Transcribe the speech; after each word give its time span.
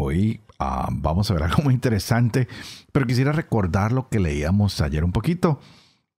Hoy 0.00 0.40
ah, 0.60 0.88
vamos 0.92 1.28
a 1.28 1.34
ver 1.34 1.42
algo 1.42 1.64
muy 1.64 1.74
interesante, 1.74 2.46
pero 2.92 3.04
quisiera 3.04 3.32
recordar 3.32 3.90
lo 3.90 4.08
que 4.08 4.20
leíamos 4.20 4.80
ayer 4.80 5.02
un 5.02 5.10
poquito 5.10 5.58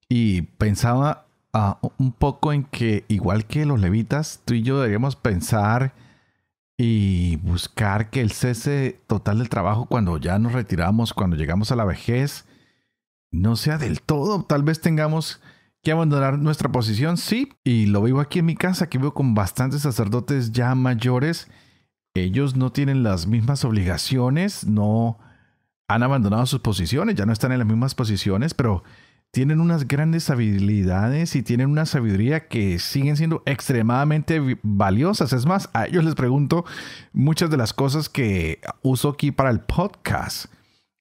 y 0.07 0.43
pensaba 0.43 1.29
ah, 1.55 1.79
un 1.97 2.13
poco 2.13 2.53
en 2.53 2.65
que 2.65 3.07
igual 3.09 3.47
que 3.47 3.65
los 3.65 3.81
levitas, 3.81 4.43
tú 4.45 4.53
y 4.53 4.63
yo 4.63 4.77
deberíamos 4.77 5.17
pensar 5.17 5.95
y 6.77 7.37
buscar 7.37 8.11
que 8.11 8.21
el 8.21 8.33
cese 8.33 9.01
total 9.07 9.39
del 9.39 9.49
trabajo 9.49 9.87
cuando 9.87 10.19
ya 10.19 10.39
nos 10.39 10.53
retiramos, 10.53 11.15
cuando 11.15 11.37
llegamos 11.37 11.73
a 11.73 11.77
la 11.77 11.87
vejez, 11.87 12.45
no 13.31 13.57
sea 13.57 13.79
del 13.79 14.03
todo. 14.03 14.43
Tal 14.43 14.63
vez 14.63 14.83
tengamos 14.83 15.41
que 15.83 15.93
abandonar 15.93 16.39
nuestra 16.39 16.71
posición, 16.71 17.17
sí, 17.17 17.49
y 17.65 17.87
lo 17.87 18.03
vivo 18.03 18.21
aquí 18.21 18.41
en 18.41 18.47
mi 18.47 18.57
casa, 18.57 18.91
que 18.91 18.99
vivo 18.99 19.15
con 19.15 19.35
bastantes 19.35 19.81
sacerdotes 19.81 20.53
ya 20.53 20.75
mayores. 20.75 21.49
Ellos 22.15 22.57
no 22.57 22.73
tienen 22.73 23.03
las 23.03 23.27
mismas 23.27 23.65
obligaciones, 23.65 24.67
no 24.67 25.19
han 25.89 26.03
abandonado 26.03 26.47
sus 26.47 26.61
posiciones, 26.61 27.15
ya 27.15 27.27
no 27.27 27.33
están 27.33 27.53
en 27.53 27.59
las 27.59 27.69
mismas 27.69 27.95
posiciones, 27.95 28.55
pero 28.55 28.83
tienen 29.33 29.61
unas 29.61 29.87
grandes 29.87 30.29
habilidades 30.29 31.37
y 31.37 31.43
tienen 31.43 31.71
una 31.71 31.87
sabiduría 31.87 32.49
que 32.49 32.79
siguen 32.81 33.17
siendo 33.17 33.43
extremadamente 33.47 34.59
valiosas. 34.63 35.33
Es 35.33 35.47
más, 35.47 35.71
a 35.73 35.87
ellos 35.87 36.05
les 36.05 36.17
pregunto 36.17 36.65
muchas 37.13 37.49
de 37.51 37.57
las 37.57 37.73
cosas 37.73 38.09
que 38.09 38.61
uso 38.83 39.11
aquí 39.11 39.31
para 39.31 39.51
el 39.51 39.61
podcast, 39.61 40.47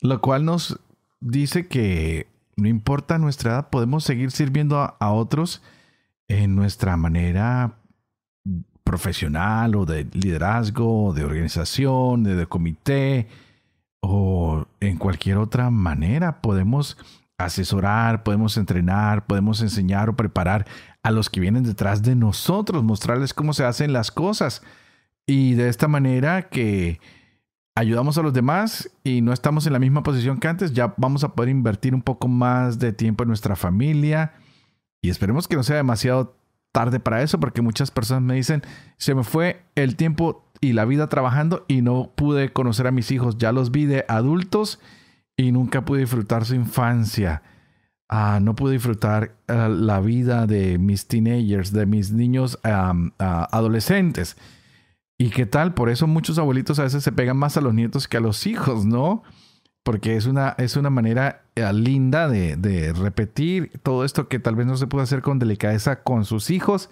lo 0.02 0.22
cual 0.22 0.46
nos 0.46 0.80
dice 1.20 1.68
que 1.68 2.28
no 2.56 2.68
importa 2.68 3.18
nuestra 3.18 3.52
edad, 3.52 3.70
podemos 3.70 4.04
seguir 4.04 4.32
sirviendo 4.32 4.78
a, 4.78 5.12
otros 5.12 5.64
en 6.28 6.56
nuestra 6.56 6.98
manera 6.98 7.79
profesional 8.90 9.76
o 9.76 9.86
de 9.86 10.08
liderazgo, 10.14 11.14
de 11.14 11.24
organización, 11.24 12.24
de, 12.24 12.34
de, 12.34 12.48
comité 12.48 13.28
o 14.02 14.66
en 14.80 14.98
cualquier 14.98 15.38
otra 15.38 15.70
manera. 15.70 16.42
Podemos 16.42 16.98
asesorar, 17.38 18.24
podemos 18.24 18.58
entrenar, 18.58 19.28
podemos 19.28 19.62
enseñar 19.62 20.10
o 20.10 20.16
preparar 20.16 20.66
a 21.04 21.12
los 21.12 21.30
que 21.30 21.40
vienen 21.40 21.62
detrás 21.62 22.02
de 22.02 22.16
nosotros, 22.16 22.84
mostrarles 22.84 23.36
cómo 23.36 23.54
se 23.54 23.64
hacen 23.64 23.94
las 23.94 24.10
cosas. 24.10 24.64
Y 25.28 25.54
de 25.54 25.70
esta 25.70 25.88
manera 25.88 26.50
que 26.50 27.00
ayudamos 27.76 28.18
a 28.18 28.24
los 28.24 28.34
demás 28.34 28.90
y 29.04 29.22
no 29.22 29.34
estamos 29.34 29.68
en 29.68 29.74
la 29.74 29.80
misma 29.80 30.02
posición 30.02 30.40
que 30.40 30.48
antes, 30.48 30.74
ya 30.74 30.96
vamos 30.98 31.24
a 31.24 31.36
poder 31.36 31.50
invertir 31.50 31.94
un 31.94 32.02
poco 32.02 32.28
más 32.28 32.80
de 32.80 32.92
tiempo 32.92 33.24
en 33.24 33.28
nuestra 33.28 33.56
familia 33.56 34.34
y 35.00 35.12
esperemos 35.12 35.48
que 35.48 35.58
no 35.58 35.62
sea 35.62 35.76
demasiado 35.76 36.39
tarde 36.72 37.00
para 37.00 37.22
eso 37.22 37.40
porque 37.40 37.62
muchas 37.62 37.92
personas 37.92 38.24
me 38.24 38.36
dicen, 38.36 38.64
se 38.98 39.16
me 39.16 39.24
fue 39.24 39.64
el 39.76 39.96
tiempo 39.96 40.46
y 40.62 40.74
la 40.74 40.86
vida 40.86 41.08
trabajando 41.08 41.66
y 41.68 41.82
no 41.82 42.12
pude 42.16 42.52
conocer 42.52 42.88
a 42.88 42.92
mis 42.92 43.12
hijos, 43.12 43.38
ya 43.38 43.52
los 43.52 43.72
vi 43.72 43.86
de 43.86 44.06
adultos 44.08 44.80
y 45.38 45.52
nunca 45.52 45.86
pude 45.86 46.02
disfrutar 46.02 46.46
su 46.46 46.56
infancia. 46.56 47.44
Ah, 48.10 48.40
no 48.42 48.56
pude 48.56 48.74
disfrutar 48.74 49.36
ah, 49.48 49.70
la 49.70 50.00
vida 50.00 50.48
de 50.48 50.78
mis 50.80 51.08
teenagers, 51.08 51.72
de 51.72 51.86
mis 51.86 52.12
niños 52.12 52.60
ah, 52.64 52.94
adolescentes. 53.52 54.36
¿Y 55.18 55.30
qué 55.30 55.46
tal? 55.46 55.74
Por 55.74 55.90
eso 55.90 56.08
muchos 56.08 56.40
abuelitos 56.40 56.80
a 56.80 56.84
veces 56.84 57.04
se 57.04 57.12
pegan 57.12 57.38
más 57.38 57.56
a 57.56 57.62
los 57.62 57.74
nietos 57.74 58.08
que 58.08 58.18
a 58.18 58.22
los 58.22 58.48
hijos, 58.48 58.86
¿no? 58.86 59.24
Porque 59.84 60.16
es 60.16 60.26
una, 60.26 60.56
es 60.58 60.76
una 60.76 60.90
manera 60.90 61.44
eh, 61.56 61.72
linda 61.74 62.28
de, 62.28 62.94
repetir 62.94 63.72
todo 63.82 64.06
esto 64.06 64.28
que 64.28 64.40
tal 64.40 64.56
vez 64.56 64.68
no 64.68 64.78
se 64.78 64.88
puede 64.88 65.04
hacer 65.04 65.22
con 65.22 65.40
delicadeza 65.40 66.04
con 66.04 66.26
sus 66.26 66.50
hijos. 66.50 66.90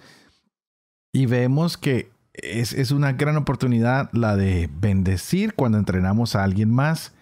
Y 1.12 1.26
vemos 1.26 1.76
que 1.76 2.10
es, 2.32 2.72
es 2.72 2.90
una 2.90 3.12
gran 3.12 3.36
oportunidad 3.36 4.10
la 4.12 4.36
de 4.36 4.70
bendecir 4.80 5.54
cuando 5.54 5.78
entrenamos 5.78 6.36
a 6.36 6.44
alguien 6.44 6.70
más, 6.70 7.14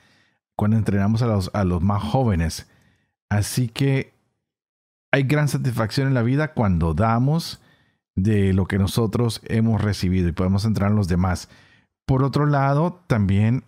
cuando 0.56 0.76
entrenamos 0.76 1.22
a 1.22 1.26
los, 1.26 1.50
a 1.54 1.64
los 1.64 1.82
más 1.82 2.02
jóvenes. 2.02 2.68
Así 3.28 3.68
que 3.68 4.14
hay 5.12 5.24
gran 5.24 5.48
satisfacción 5.48 6.08
en 6.08 6.14
la 6.14 6.22
vida 6.22 6.52
cuando 6.52 6.94
damos 6.94 7.60
de 8.16 8.52
lo 8.52 8.66
que 8.66 8.78
nosotros 8.78 9.40
hemos 9.44 9.82
recibido 9.82 10.28
y 10.28 10.32
podemos 10.32 10.64
entrar 10.64 10.90
en 10.90 10.96
los 10.96 11.08
demás. 11.08 11.48
Por 12.06 12.22
otro 12.22 12.46
lado, 12.46 13.02
también 13.06 13.64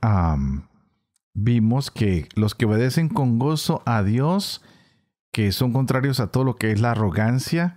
vimos 1.42 1.90
que 1.90 2.28
los 2.34 2.54
que 2.54 2.66
obedecen 2.66 3.08
con 3.08 3.38
gozo 3.38 3.82
a 3.86 4.02
Dios, 4.02 4.62
que 5.32 5.52
son 5.52 5.72
contrarios 5.72 6.20
a 6.20 6.28
todo 6.28 6.44
lo 6.44 6.56
que 6.56 6.72
es 6.72 6.80
la 6.80 6.92
arrogancia, 6.92 7.76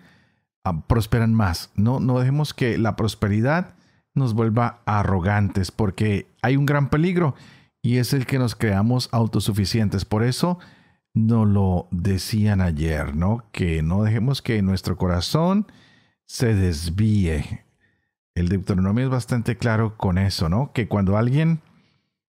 prosperan 0.87 1.33
más. 1.33 1.71
No, 1.75 1.99
no 1.99 2.19
dejemos 2.19 2.53
que 2.53 2.77
la 2.77 2.95
prosperidad 2.95 3.75
nos 4.13 4.33
vuelva 4.33 4.81
arrogantes, 4.85 5.71
porque 5.71 6.27
hay 6.41 6.57
un 6.57 6.65
gran 6.65 6.89
peligro 6.89 7.35
y 7.81 7.97
es 7.97 8.13
el 8.13 8.25
que 8.25 8.39
nos 8.39 8.55
creamos 8.55 9.09
autosuficientes. 9.11 10.05
Por 10.05 10.23
eso 10.23 10.59
nos 11.13 11.47
lo 11.47 11.87
decían 11.91 12.61
ayer, 12.61 13.15
¿no? 13.15 13.43
Que 13.51 13.83
no 13.83 14.03
dejemos 14.03 14.41
que 14.41 14.61
nuestro 14.61 14.97
corazón 14.97 15.67
se 16.25 16.55
desvíe. 16.55 17.63
El 18.33 18.49
Deuteronomio 18.49 19.05
es 19.05 19.11
bastante 19.11 19.57
claro 19.57 19.97
con 19.97 20.17
eso, 20.17 20.49
¿no? 20.49 20.71
Que 20.73 20.87
cuando 20.87 21.17
alguien 21.17 21.61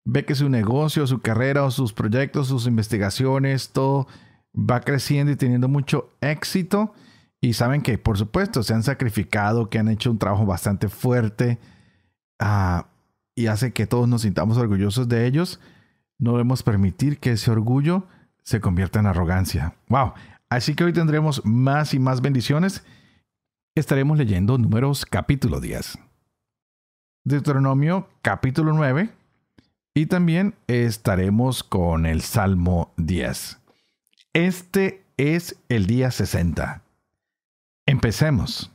ve 0.05 0.25
que 0.25 0.35
su 0.35 0.49
negocio, 0.49 1.07
su 1.07 1.21
carrera 1.21 1.65
o 1.65 1.71
sus 1.71 1.93
proyectos, 1.93 2.49
sus 2.49 2.67
investigaciones, 2.67 3.71
todo 3.71 4.07
va 4.55 4.81
creciendo 4.81 5.33
y 5.33 5.37
teniendo 5.37 5.69
mucho 5.69 6.11
éxito, 6.21 6.93
y 7.41 7.55
saben 7.55 7.81
que, 7.81 7.97
por 7.97 8.19
supuesto, 8.19 8.63
se 8.63 8.75
han 8.75 8.83
sacrificado, 8.83 9.71
que 9.71 9.79
han 9.79 9.89
hecho 9.89 10.11
un 10.11 10.19
trabajo 10.19 10.45
bastante 10.45 10.89
fuerte 10.89 11.59
ah, 12.39 12.89
y 13.35 13.47
hace 13.47 13.73
que 13.73 13.87
todos 13.87 14.09
nos 14.09 14.23
sintamos 14.23 14.59
orgullosos 14.59 15.09
de 15.09 15.27
ellos, 15.27 15.61
no 16.19 16.33
debemos 16.33 16.63
permitir 16.63 17.19
que 17.19 17.33
ese 17.33 17.51
orgullo 17.51 18.07
se 18.43 18.61
convierta 18.61 19.01
en 19.01 19.07
arrogancia. 19.07 19.75
¡Wow! 19.89 20.13
Así 20.51 20.75
que 20.75 20.85
hoy 20.85 20.93
tendremos 20.93 21.41
más 21.45 21.95
y 21.95 21.99
más 21.99 22.21
bendiciones 22.21 22.85
estaremos 23.75 24.19
leyendo 24.19 24.59
números 24.59 25.07
capítulo 25.07 25.61
10. 25.61 25.99
Deuteronomio 27.25 28.09
capítulo 28.21 28.73
9 28.73 29.20
y 29.95 30.07
también 30.07 30.55
estaremos 30.67 31.63
con 31.63 32.07
el 32.07 32.23
Salmo 32.23 32.93
10. 32.97 33.59
Este 34.33 35.05
es 35.17 35.57
el 35.69 35.87
día 35.87 36.11
60. 36.11 36.83
Empecemos. 37.87 38.71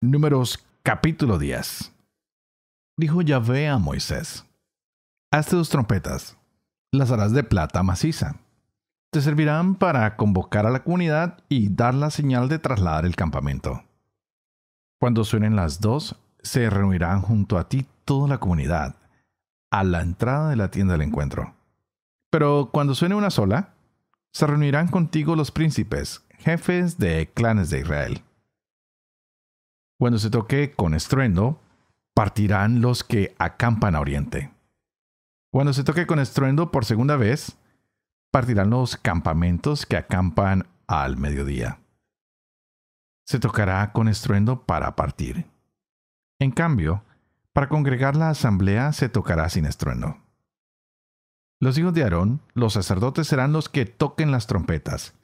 Números 0.00 0.64
capítulo 0.82 1.38
10. 1.38 1.92
Dijo 2.98 3.22
Yahvé 3.22 3.68
a 3.68 3.78
Moisés, 3.78 4.44
Hazte 5.30 5.56
dos 5.56 5.68
trompetas, 5.68 6.36
las 6.92 7.10
harás 7.10 7.32
de 7.32 7.44
plata 7.44 7.82
maciza 7.82 8.40
te 9.16 9.22
servirán 9.22 9.76
para 9.76 10.14
convocar 10.14 10.66
a 10.66 10.70
la 10.70 10.82
comunidad 10.82 11.38
y 11.48 11.74
dar 11.74 11.94
la 11.94 12.10
señal 12.10 12.50
de 12.50 12.58
trasladar 12.58 13.06
el 13.06 13.16
campamento. 13.16 13.82
Cuando 15.00 15.24
suenen 15.24 15.56
las 15.56 15.80
dos, 15.80 16.16
se 16.42 16.70
reunirán 16.70 17.22
junto 17.22 17.58
a 17.58 17.68
ti 17.68 17.86
toda 18.04 18.28
la 18.28 18.38
comunidad, 18.38 18.96
a 19.70 19.84
la 19.84 20.02
entrada 20.02 20.50
de 20.50 20.56
la 20.56 20.70
tienda 20.70 20.94
del 20.94 21.02
encuentro. 21.02 21.54
Pero 22.30 22.70
cuando 22.72 22.94
suene 22.94 23.14
una 23.14 23.30
sola, 23.30 23.74
se 24.32 24.46
reunirán 24.46 24.88
contigo 24.88 25.36
los 25.36 25.50
príncipes, 25.50 26.24
jefes 26.38 26.98
de 26.98 27.30
clanes 27.32 27.70
de 27.70 27.80
Israel. 27.80 28.22
Cuando 29.98 30.18
se 30.18 30.30
toque 30.30 30.72
con 30.72 30.94
estruendo, 30.94 31.60
partirán 32.14 32.80
los 32.80 33.02
que 33.02 33.34
acampan 33.38 33.94
a 33.94 34.00
oriente. 34.00 34.52
Cuando 35.50 35.72
se 35.72 35.84
toque 35.84 36.06
con 36.06 36.18
estruendo 36.18 36.70
por 36.70 36.84
segunda 36.84 37.16
vez, 37.16 37.56
partirán 38.30 38.68
los 38.68 38.96
campamentos 38.96 39.86
que 39.86 39.96
acampan 39.96 40.66
al 40.86 41.16
mediodía. 41.16 41.78
Se 43.24 43.38
tocará 43.40 43.92
con 43.92 44.08
estruendo 44.08 44.62
para 44.66 44.94
partir. 44.96 45.46
En 46.38 46.50
cambio, 46.50 47.02
para 47.52 47.68
congregar 47.68 48.16
la 48.16 48.30
asamblea 48.30 48.92
se 48.92 49.08
tocará 49.08 49.48
sin 49.48 49.64
estruendo. 49.64 50.18
Los 51.58 51.78
hijos 51.78 51.94
de 51.94 52.02
Aarón, 52.02 52.42
los 52.52 52.74
sacerdotes, 52.74 53.26
serán 53.26 53.52
los 53.52 53.68
que 53.68 53.86
toquen 53.86 54.30
las 54.30 54.46
trompetas. 54.46 55.14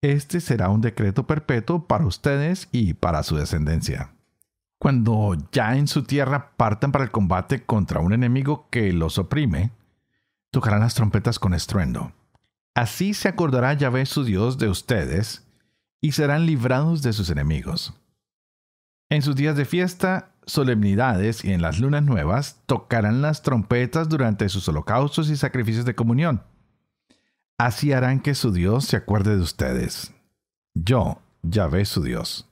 Este 0.00 0.40
será 0.40 0.68
un 0.68 0.80
decreto 0.80 1.26
perpetuo 1.26 1.86
para 1.86 2.06
ustedes 2.06 2.68
y 2.70 2.94
para 2.94 3.22
su 3.22 3.36
descendencia. 3.36 4.12
Cuando 4.78 5.36
ya 5.52 5.76
en 5.76 5.88
su 5.88 6.04
tierra 6.04 6.52
partan 6.56 6.92
para 6.92 7.04
el 7.04 7.10
combate 7.10 7.64
contra 7.64 8.00
un 8.00 8.12
enemigo 8.12 8.68
que 8.70 8.92
los 8.92 9.18
oprime, 9.18 9.72
tocarán 10.50 10.80
las 10.80 10.94
trompetas 10.94 11.38
con 11.38 11.54
estruendo. 11.54 12.12
Así 12.74 13.14
se 13.14 13.28
acordará 13.28 13.74
Yahvé 13.74 14.06
su 14.06 14.24
Dios 14.24 14.58
de 14.58 14.68
ustedes, 14.68 15.46
y 16.00 16.12
serán 16.12 16.46
librados 16.46 17.02
de 17.02 17.12
sus 17.12 17.30
enemigos. 17.30 17.94
En 19.08 19.22
sus 19.22 19.36
días 19.36 19.56
de 19.56 19.64
fiesta, 19.64 20.31
solemnidades 20.46 21.44
y 21.44 21.52
en 21.52 21.62
las 21.62 21.80
lunas 21.80 22.02
nuevas, 22.02 22.60
tocarán 22.66 23.22
las 23.22 23.42
trompetas 23.42 24.08
durante 24.08 24.48
sus 24.48 24.68
holocaustos 24.68 25.30
y 25.30 25.36
sacrificios 25.36 25.84
de 25.84 25.94
comunión. 25.94 26.42
Así 27.58 27.92
harán 27.92 28.20
que 28.20 28.34
su 28.34 28.52
Dios 28.52 28.84
se 28.84 28.96
acuerde 28.96 29.36
de 29.36 29.42
ustedes. 29.42 30.12
Yo, 30.74 31.20
Yahvé 31.42 31.84
su 31.84 32.02
Dios. 32.02 32.48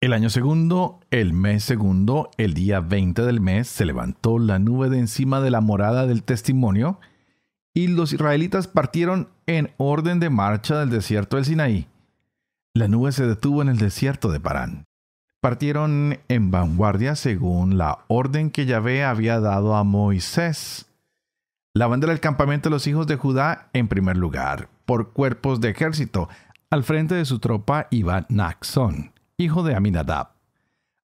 El 0.00 0.12
año 0.12 0.28
segundo, 0.28 1.00
el 1.10 1.32
mes 1.32 1.64
segundo, 1.64 2.30
el 2.36 2.52
día 2.52 2.80
20 2.80 3.22
del 3.22 3.40
mes, 3.40 3.68
se 3.68 3.86
levantó 3.86 4.38
la 4.38 4.58
nube 4.58 4.90
de 4.90 4.98
encima 4.98 5.40
de 5.40 5.50
la 5.50 5.62
morada 5.62 6.06
del 6.06 6.22
testimonio, 6.22 7.00
y 7.72 7.88
los 7.88 8.12
israelitas 8.12 8.68
partieron 8.68 9.30
en 9.46 9.72
orden 9.78 10.20
de 10.20 10.28
marcha 10.28 10.78
del 10.78 10.90
desierto 10.90 11.36
del 11.36 11.46
Sinaí. 11.46 11.88
La 12.74 12.88
nube 12.88 13.12
se 13.12 13.26
detuvo 13.26 13.62
en 13.62 13.68
el 13.68 13.78
desierto 13.78 14.30
de 14.30 14.40
Parán. 14.40 14.84
Partieron 15.44 16.20
en 16.28 16.50
vanguardia 16.50 17.16
según 17.16 17.76
la 17.76 17.98
orden 18.08 18.50
que 18.50 18.64
Yahvé 18.64 19.04
había 19.04 19.40
dado 19.40 19.76
a 19.76 19.84
Moisés. 19.84 20.86
La 21.74 21.86
bandera 21.86 22.14
del 22.14 22.20
campamento 22.20 22.70
de 22.70 22.74
los 22.74 22.86
hijos 22.86 23.06
de 23.06 23.16
Judá 23.16 23.68
en 23.74 23.88
primer 23.88 24.16
lugar, 24.16 24.70
por 24.86 25.12
cuerpos 25.12 25.60
de 25.60 25.68
ejército. 25.68 26.30
Al 26.70 26.82
frente 26.82 27.14
de 27.14 27.26
su 27.26 27.40
tropa 27.40 27.88
iba 27.90 28.24
Naxón 28.30 29.12
hijo 29.36 29.62
de 29.62 29.74
Aminadab. 29.74 30.30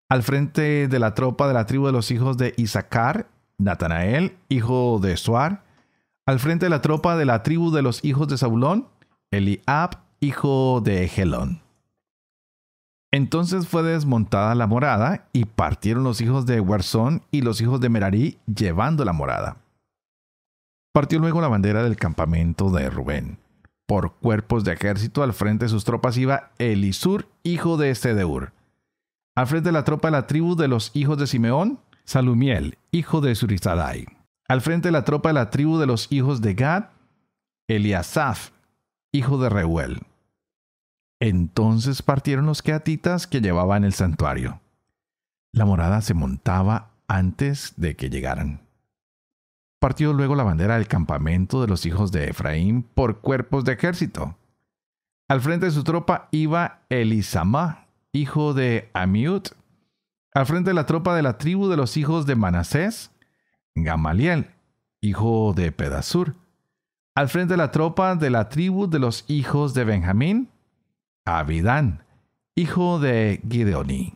Al 0.08 0.22
frente 0.22 0.88
de 0.88 0.98
la 0.98 1.14
tropa 1.14 1.46
de 1.46 1.52
la 1.52 1.66
tribu 1.66 1.84
de 1.84 1.92
los 1.92 2.10
hijos 2.10 2.38
de 2.38 2.54
Isaacar, 2.56 3.28
Natanael, 3.58 4.38
hijo 4.48 5.00
de 5.02 5.18
Suar. 5.18 5.64
Al 6.24 6.40
frente 6.40 6.64
de 6.64 6.70
la 6.70 6.80
tropa 6.80 7.14
de 7.18 7.26
la 7.26 7.42
tribu 7.42 7.70
de 7.72 7.82
los 7.82 8.02
hijos 8.06 8.26
de 8.28 8.38
Zabulón, 8.38 8.88
Eliab, 9.30 9.98
hijo 10.20 10.80
de 10.82 11.04
Egelón. 11.04 11.60
Entonces 13.12 13.66
fue 13.66 13.82
desmontada 13.82 14.54
la 14.54 14.66
morada 14.66 15.28
y 15.32 15.44
partieron 15.44 16.04
los 16.04 16.20
hijos 16.20 16.46
de 16.46 16.60
Huerzón 16.60 17.22
y 17.30 17.42
los 17.42 17.60
hijos 17.60 17.80
de 17.80 17.88
Merarí 17.88 18.38
llevando 18.46 19.04
la 19.04 19.12
morada. 19.12 19.56
Partió 20.92 21.18
luego 21.18 21.40
la 21.40 21.48
bandera 21.48 21.82
del 21.82 21.96
campamento 21.96 22.70
de 22.70 22.88
Rubén 22.90 23.38
por 23.90 24.12
cuerpos 24.12 24.62
de 24.62 24.72
ejército. 24.72 25.24
Al 25.24 25.32
frente 25.32 25.64
de 25.64 25.68
sus 25.68 25.84
tropas 25.84 26.16
iba 26.16 26.52
Elisur, 26.58 27.26
hijo 27.42 27.76
de 27.76 27.92
Sedeur. 27.96 28.52
Al 29.34 29.48
frente 29.48 29.70
de 29.70 29.72
la 29.72 29.82
tropa 29.82 30.06
de 30.08 30.12
la 30.12 30.28
tribu 30.28 30.54
de 30.54 30.68
los 30.68 30.92
hijos 30.94 31.18
de 31.18 31.26
Simeón, 31.26 31.80
Salumiel, 32.04 32.78
hijo 32.92 33.20
de 33.20 33.34
Surizadai. 33.34 34.06
Al 34.46 34.60
frente 34.60 34.88
de 34.88 34.92
la 34.92 35.04
tropa 35.04 35.30
de 35.30 35.34
la 35.34 35.50
tribu 35.50 35.78
de 35.78 35.86
los 35.86 36.06
hijos 36.12 36.40
de 36.40 36.54
Gad, 36.54 36.84
Eliasaf, 37.66 38.50
hijo 39.10 39.38
de 39.38 39.48
Reuel. 39.48 39.98
Entonces 41.20 42.00
partieron 42.00 42.46
los 42.46 42.62
queatitas 42.62 43.26
que 43.26 43.42
llevaban 43.42 43.84
el 43.84 43.92
santuario. 43.92 44.60
La 45.52 45.66
morada 45.66 46.00
se 46.00 46.14
montaba 46.14 46.92
antes 47.08 47.74
de 47.76 47.94
que 47.94 48.08
llegaran. 48.08 48.60
Partió 49.80 50.12
luego 50.12 50.34
la 50.34 50.44
bandera 50.44 50.76
del 50.76 50.88
campamento 50.88 51.60
de 51.60 51.68
los 51.68 51.84
hijos 51.84 52.10
de 52.12 52.30
Efraín 52.30 52.82
por 52.82 53.20
cuerpos 53.20 53.64
de 53.64 53.72
ejército. 53.72 54.36
Al 55.28 55.40
frente 55.40 55.66
de 55.66 55.72
su 55.72 55.84
tropa 55.84 56.28
iba 56.30 56.80
Elisama, 56.88 57.86
hijo 58.12 58.54
de 58.54 58.90
Amiut. 58.94 59.50
Al 60.32 60.46
frente 60.46 60.70
de 60.70 60.74
la 60.74 60.86
tropa 60.86 61.14
de 61.14 61.22
la 61.22 61.38
tribu 61.38 61.68
de 61.68 61.76
los 61.76 61.96
hijos 61.96 62.26
de 62.26 62.36
Manasés, 62.36 63.10
Gamaliel, 63.74 64.50
hijo 65.00 65.52
de 65.54 65.72
Pedasur. 65.72 66.34
Al 67.14 67.28
frente 67.28 67.54
de 67.54 67.58
la 67.58 67.70
tropa 67.70 68.16
de 68.16 68.30
la 68.30 68.48
tribu 68.48 68.88
de 68.88 68.98
los 68.98 69.24
hijos 69.28 69.74
de 69.74 69.84
Benjamín, 69.84 70.48
Abidán, 71.24 72.04
hijo 72.54 72.98
de 72.98 73.40
Gideoní. 73.48 74.14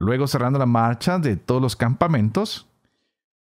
Luego 0.00 0.26
cerrando 0.26 0.58
la 0.58 0.66
marcha 0.66 1.18
de 1.18 1.36
todos 1.36 1.60
los 1.60 1.76
campamentos, 1.76 2.68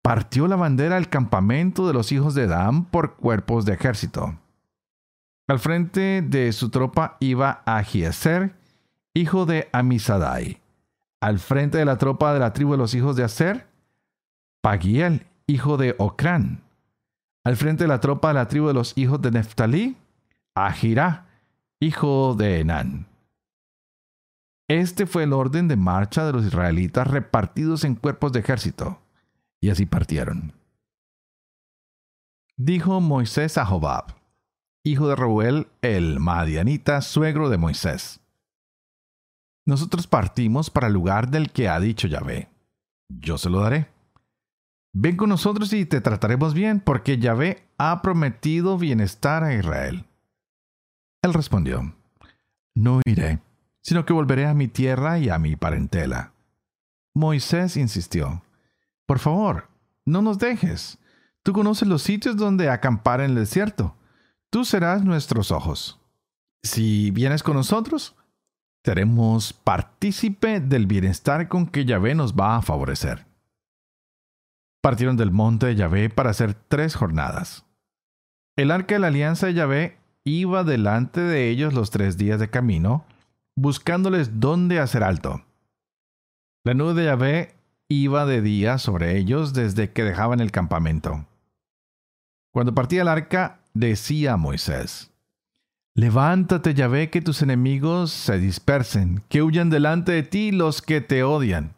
partió 0.03 0.47
la 0.47 0.55
bandera 0.55 0.97
al 0.97 1.09
campamento 1.09 1.87
de 1.87 1.93
los 1.93 2.11
hijos 2.11 2.35
de 2.35 2.47
Dan 2.47 2.85
por 2.85 3.15
cuerpos 3.15 3.65
de 3.65 3.73
ejército. 3.73 4.37
Al 5.47 5.59
frente 5.59 6.21
de 6.21 6.51
su 6.53 6.69
tropa 6.69 7.17
iba 7.19 7.63
Ahieser, 7.65 8.55
hijo 9.13 9.45
de 9.45 9.69
Amisadai. 9.71 10.61
Al 11.21 11.39
frente 11.39 11.77
de 11.77 11.85
la 11.85 11.97
tropa 11.97 12.33
de 12.33 12.39
la 12.39 12.53
tribu 12.53 12.73
de 12.73 12.77
los 12.77 12.93
hijos 12.93 13.15
de 13.15 13.23
Aser, 13.23 13.67
Pagiel, 14.61 15.25
hijo 15.47 15.77
de 15.77 15.95
Ocrán. 15.97 16.63
Al 17.45 17.57
frente 17.57 17.85
de 17.85 17.87
la 17.87 17.99
tropa 17.99 18.29
de 18.29 18.33
la 18.35 18.47
tribu 18.47 18.67
de 18.67 18.73
los 18.73 18.97
hijos 18.97 19.21
de 19.21 19.31
Neftalí, 19.31 19.97
Ahirá, 20.55 21.25
hijo 21.83 22.33
de 22.35 22.61
Enán. 22.61 23.07
Este 24.69 25.05
fue 25.05 25.23
el 25.23 25.33
orden 25.33 25.67
de 25.67 25.75
marcha 25.75 26.25
de 26.25 26.31
los 26.31 26.45
israelitas 26.45 27.07
repartidos 27.07 27.83
en 27.83 27.95
cuerpos 27.95 28.31
de 28.31 28.39
ejército 28.39 29.01
y 29.61 29.69
así 29.69 29.85
partieron. 29.85 30.53
Dijo 32.55 33.01
Moisés 33.01 33.57
a 33.57 33.65
Jobab, 33.65 34.15
hijo 34.85 35.09
de 35.09 35.15
Reuel, 35.15 35.67
el 35.81 36.19
Madianita, 36.19 37.01
suegro 37.01 37.49
de 37.49 37.57
Moisés. 37.57 38.21
Nosotros 39.65 40.07
partimos 40.07 40.69
para 40.69 40.87
el 40.87 40.93
lugar 40.93 41.29
del 41.29 41.51
que 41.51 41.67
ha 41.67 41.79
dicho 41.79 42.07
Yahvé. 42.07 42.49
Yo 43.09 43.37
se 43.37 43.49
lo 43.49 43.59
daré. 43.59 43.89
Ven 44.93 45.17
con 45.17 45.29
nosotros 45.29 45.73
y 45.73 45.85
te 45.85 46.01
trataremos 46.01 46.53
bien, 46.53 46.79
porque 46.79 47.17
Yahvé 47.17 47.67
ha 47.77 48.01
prometido 48.01 48.77
bienestar 48.77 49.43
a 49.43 49.55
Israel. 49.55 50.05
Él 51.23 51.33
respondió, 51.33 51.95
No 52.75 52.99
iré, 53.05 53.39
sino 53.81 54.05
que 54.05 54.13
volveré 54.13 54.45
a 54.45 54.53
mi 54.53 54.67
tierra 54.67 55.17
y 55.17 55.29
a 55.29 55.39
mi 55.39 55.55
parentela. 55.55 56.33
Moisés 57.15 57.77
insistió, 57.77 58.43
por 59.05 59.19
favor, 59.19 59.69
no 60.05 60.21
nos 60.21 60.37
dejes. 60.37 60.97
Tú 61.41 61.53
conoces 61.53 61.87
los 61.87 62.01
sitios 62.01 62.35
donde 62.35 62.69
acampar 62.69 63.21
en 63.21 63.31
el 63.31 63.35
desierto. 63.35 63.95
Tú 64.49 64.65
serás 64.65 65.03
nuestros 65.03 65.51
ojos. 65.51 65.99
Si 66.61 67.11
vienes 67.11 67.41
con 67.41 67.55
nosotros, 67.55 68.15
seremos 68.83 69.53
partícipe 69.53 70.59
del 70.59 70.87
bienestar 70.87 71.47
con 71.47 71.67
que 71.67 71.85
Yahvé 71.85 72.15
nos 72.15 72.33
va 72.33 72.57
a 72.57 72.61
favorecer. 72.61 73.25
Partieron 74.81 75.15
del 75.15 75.31
monte 75.31 75.67
de 75.67 75.75
Yahvé 75.75 76.09
para 76.09 76.31
hacer 76.31 76.53
tres 76.53 76.95
jornadas. 76.95 77.65
El 78.57 78.71
arca 78.71 78.95
de 78.95 78.99
la 78.99 79.07
alianza 79.07 79.47
de 79.47 79.53
Yahvé 79.53 80.02
iba 80.25 80.63
delante 80.63 81.21
de 81.21 81.49
ellos 81.49 81.73
los 81.73 81.91
tres 81.91 82.17
días 82.17 82.39
de 82.39 82.49
camino, 82.49 83.05
buscándoles 83.55 84.39
dónde 84.39 84.79
hacer 84.79 85.03
alto. 85.03 85.43
La 86.63 86.73
nube 86.73 86.93
de 86.93 87.05
Yahvé 87.05 87.55
iba 87.89 88.25
de 88.25 88.41
día 88.41 88.77
sobre 88.77 89.17
ellos 89.17 89.53
desde 89.53 89.91
que 89.91 90.03
dejaban 90.03 90.39
el 90.39 90.51
campamento. 90.51 91.25
Cuando 92.53 92.73
partía 92.73 93.01
el 93.01 93.07
arca, 93.07 93.59
decía 93.73 94.33
a 94.33 94.37
Moisés, 94.37 95.11
Levántate, 95.95 96.73
Yahvé, 96.73 97.11
que 97.11 97.21
tus 97.21 97.43
enemigos 97.43 98.11
se 98.11 98.39
dispersen, 98.39 99.23
que 99.29 99.43
huyan 99.43 99.69
delante 99.69 100.11
de 100.11 100.23
ti 100.23 100.51
los 100.51 100.81
que 100.81 101.01
te 101.01 101.23
odian. 101.23 101.75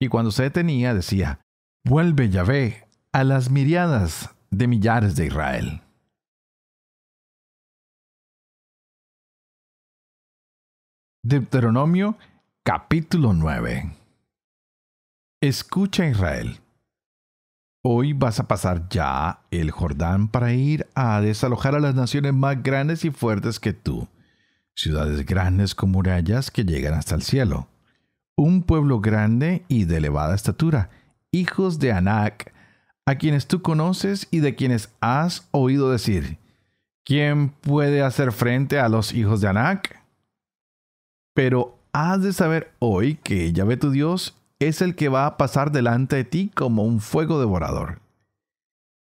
Y 0.00 0.08
cuando 0.08 0.32
se 0.32 0.44
detenía, 0.44 0.94
decía, 0.94 1.40
Vuelve, 1.84 2.28
Yahvé, 2.28 2.88
a 3.12 3.22
las 3.22 3.50
miriadas 3.50 4.34
de 4.50 4.66
millares 4.66 5.14
de 5.14 5.26
Israel. 5.26 5.82
Deuteronomio 11.28 12.16
capítulo 12.62 13.34
9 13.34 13.92
Escucha 15.42 16.06
Israel. 16.06 16.56
Hoy 17.84 18.14
vas 18.14 18.40
a 18.40 18.48
pasar 18.48 18.88
ya 18.88 19.40
el 19.50 19.70
Jordán 19.70 20.28
para 20.28 20.54
ir 20.54 20.86
a 20.94 21.20
desalojar 21.20 21.74
a 21.74 21.80
las 21.80 21.94
naciones 21.94 22.32
más 22.32 22.62
grandes 22.62 23.04
y 23.04 23.10
fuertes 23.10 23.60
que 23.60 23.74
tú, 23.74 24.08
ciudades 24.74 25.26
grandes 25.26 25.74
con 25.74 25.90
murallas 25.90 26.50
que 26.50 26.64
llegan 26.64 26.94
hasta 26.94 27.14
el 27.14 27.20
cielo, 27.20 27.68
un 28.34 28.62
pueblo 28.62 29.00
grande 29.00 29.66
y 29.68 29.84
de 29.84 29.98
elevada 29.98 30.34
estatura, 30.34 30.88
hijos 31.30 31.78
de 31.78 31.92
Anac, 31.92 32.54
a 33.04 33.16
quienes 33.16 33.46
tú 33.46 33.60
conoces 33.60 34.28
y 34.30 34.40
de 34.40 34.54
quienes 34.54 34.88
has 35.02 35.46
oído 35.50 35.92
decir, 35.92 36.38
¿quién 37.04 37.50
puede 37.50 38.00
hacer 38.00 38.32
frente 38.32 38.80
a 38.80 38.88
los 38.88 39.12
hijos 39.12 39.42
de 39.42 39.48
Anac? 39.48 40.07
Pero 41.38 41.78
has 41.92 42.20
de 42.20 42.32
saber 42.32 42.72
hoy 42.80 43.14
que 43.14 43.52
Yahvé 43.52 43.76
tu 43.76 43.92
Dios 43.92 44.36
es 44.58 44.82
el 44.82 44.96
que 44.96 45.08
va 45.08 45.24
a 45.24 45.36
pasar 45.36 45.70
delante 45.70 46.16
de 46.16 46.24
ti 46.24 46.50
como 46.52 46.82
un 46.82 46.98
fuego 46.98 47.38
devorador. 47.38 48.00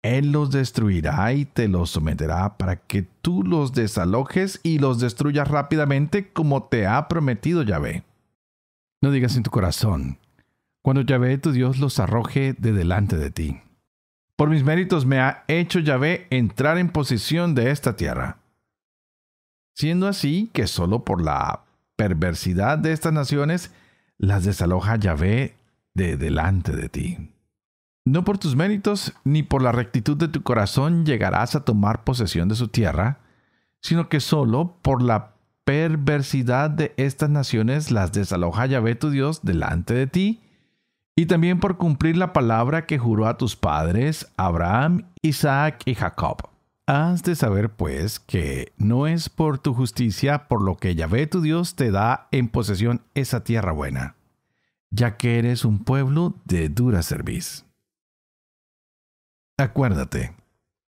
Él 0.02 0.30
los 0.30 0.50
destruirá 0.50 1.32
y 1.32 1.46
te 1.46 1.66
los 1.66 1.88
someterá 1.88 2.58
para 2.58 2.76
que 2.76 3.04
tú 3.22 3.42
los 3.42 3.72
desalojes 3.72 4.60
y 4.62 4.80
los 4.80 5.00
destruyas 5.00 5.48
rápidamente 5.48 6.30
como 6.30 6.64
te 6.64 6.86
ha 6.86 7.08
prometido 7.08 7.62
Yahvé. 7.62 8.04
No 9.00 9.12
digas 9.12 9.36
en 9.36 9.42
tu 9.42 9.50
corazón, 9.50 10.18
cuando 10.82 11.00
Yahvé 11.00 11.38
tu 11.38 11.52
Dios 11.52 11.78
los 11.78 12.00
arroje 12.00 12.52
de 12.52 12.74
delante 12.74 13.16
de 13.16 13.30
ti. 13.30 13.62
Por 14.36 14.50
mis 14.50 14.62
méritos 14.62 15.06
me 15.06 15.20
ha 15.20 15.44
hecho 15.48 15.78
Yahvé 15.78 16.26
entrar 16.28 16.76
en 16.76 16.90
posesión 16.90 17.54
de 17.54 17.70
esta 17.70 17.96
tierra. 17.96 18.36
Siendo 19.74 20.06
así 20.06 20.50
que 20.52 20.66
solo 20.66 21.02
por 21.02 21.22
la 21.22 21.64
perversidad 22.00 22.78
de 22.78 22.92
estas 22.92 23.12
naciones 23.12 23.72
las 24.16 24.42
desaloja 24.42 24.96
Yahvé 24.96 25.56
de 25.92 26.16
delante 26.16 26.74
de 26.74 26.88
ti. 26.88 27.30
No 28.06 28.24
por 28.24 28.38
tus 28.38 28.56
méritos 28.56 29.12
ni 29.22 29.42
por 29.42 29.60
la 29.60 29.70
rectitud 29.70 30.16
de 30.16 30.28
tu 30.28 30.42
corazón 30.42 31.04
llegarás 31.04 31.54
a 31.56 31.66
tomar 31.66 32.02
posesión 32.04 32.48
de 32.48 32.54
su 32.54 32.68
tierra, 32.68 33.18
sino 33.82 34.08
que 34.08 34.20
solo 34.20 34.78
por 34.80 35.02
la 35.02 35.34
perversidad 35.66 36.70
de 36.70 36.94
estas 36.96 37.28
naciones 37.28 37.90
las 37.90 38.12
desaloja 38.12 38.64
Yahvé 38.64 38.94
tu 38.94 39.10
Dios 39.10 39.42
delante 39.42 39.92
de 39.92 40.06
ti, 40.06 40.40
y 41.16 41.26
también 41.26 41.60
por 41.60 41.76
cumplir 41.76 42.16
la 42.16 42.32
palabra 42.32 42.86
que 42.86 42.98
juró 42.98 43.26
a 43.26 43.36
tus 43.36 43.56
padres, 43.56 44.32
Abraham, 44.38 45.04
Isaac 45.20 45.82
y 45.84 45.94
Jacob. 45.94 46.48
Has 46.92 47.22
de 47.22 47.36
saber, 47.36 47.70
pues, 47.70 48.18
que 48.18 48.72
no 48.76 49.06
es 49.06 49.28
por 49.28 49.60
tu 49.60 49.74
justicia 49.74 50.48
por 50.48 50.60
lo 50.60 50.76
que 50.76 50.96
Yahvé 50.96 51.28
tu 51.28 51.40
Dios 51.40 51.76
te 51.76 51.92
da 51.92 52.26
en 52.32 52.48
posesión 52.48 53.02
esa 53.14 53.44
tierra 53.44 53.70
buena, 53.70 54.16
ya 54.90 55.16
que 55.16 55.38
eres 55.38 55.64
un 55.64 55.84
pueblo 55.84 56.34
de 56.46 56.68
dura 56.68 57.04
cerviz. 57.04 57.64
Acuérdate, 59.56 60.34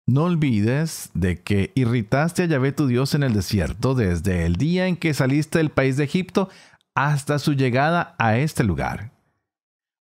no 0.07 0.25
olvides 0.25 1.11
de 1.13 1.43
que 1.43 1.71
irritaste 1.75 2.45
a 2.45 2.47
Yahvé 2.47 2.73
tu 2.73 2.87
Dios 2.87 3.15
en 3.15 3.23
el 3.23 3.35
desierto 3.35 3.95
desde 3.95 4.47
el 4.47 4.57
día 4.57 4.87
en 4.87 4.97
que 4.97 5.13
saliste 5.13 5.59
del 5.59 5.69
país 5.69 5.99
de 5.99 6.05
Egipto 6.05 6.49
hasta 6.95 7.39
su 7.39 7.53
llegada 7.53 8.15
a 8.19 8.39
este 8.39 8.65
lugar. 8.65 9.13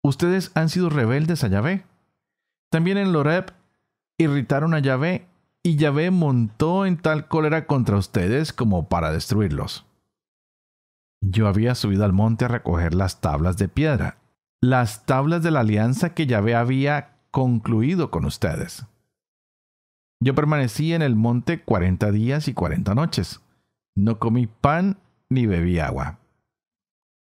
Ustedes 0.03 0.53
han 0.55 0.71
sido 0.71 0.89
rebeldes 0.89 1.45
a 1.45 1.49
Yahvé. 1.49 1.85
También 2.71 2.97
en 2.97 3.13
Loreb 3.13 3.53
irritaron 4.17 4.73
a 4.73 4.79
Yahvé 4.79 5.29
y 5.65 5.77
Yahvé 5.77 6.11
montó 6.11 6.87
en 6.87 6.97
tal 6.97 7.29
cólera 7.29 7.67
contra 7.67 7.97
ustedes 7.97 8.53
como 8.53 8.89
para 8.89 9.13
destruirlos. 9.13 9.87
Yo 11.23 11.47
había 11.47 11.75
subido 11.75 12.05
al 12.05 12.13
monte 12.13 12.45
a 12.47 12.49
recoger 12.49 12.95
las 12.95 13.21
tablas 13.21 13.57
de 13.57 13.69
piedra, 13.69 14.19
las 14.61 15.07
tablas 15.07 15.43
de 15.43 15.53
la 15.53 15.61
alianza 15.61 16.15
que 16.15 16.27
Yahvé 16.27 16.57
había 16.57 17.17
concluido 17.31 18.11
con 18.11 18.25
ustedes. 18.25 18.87
Yo 20.21 20.35
permanecí 20.35 20.93
en 20.93 21.03
el 21.03 21.17
monte 21.17 21.63
cuarenta 21.63 22.11
días 22.11 22.49
y 22.49 22.55
cuarenta 22.55 22.95
noches. 22.95 23.41
No 23.97 24.19
comí 24.19 24.47
pan 24.47 24.99
ni 25.29 25.47
bebí 25.47 25.79
agua. 25.79 26.19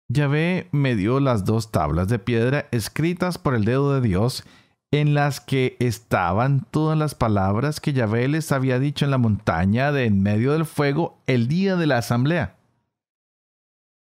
Yahvé 0.08 0.68
me 0.72 0.94
dio 0.94 1.20
las 1.20 1.44
dos 1.44 1.72
tablas 1.72 2.08
de 2.08 2.18
piedra 2.18 2.66
escritas 2.70 3.38
por 3.38 3.54
el 3.54 3.64
dedo 3.64 3.94
de 3.94 4.06
Dios, 4.06 4.44
en 4.92 5.14
las 5.14 5.40
que 5.40 5.76
estaban 5.80 6.66
todas 6.70 6.96
las 6.96 7.14
palabras 7.14 7.80
que 7.80 7.92
Yahvé 7.92 8.28
les 8.28 8.52
había 8.52 8.78
dicho 8.78 9.04
en 9.04 9.10
la 9.10 9.18
montaña 9.18 9.92
de 9.92 10.04
en 10.04 10.22
medio 10.22 10.52
del 10.52 10.64
fuego 10.64 11.18
el 11.26 11.48
día 11.48 11.76
de 11.76 11.86
la 11.86 11.98
asamblea. 11.98 12.56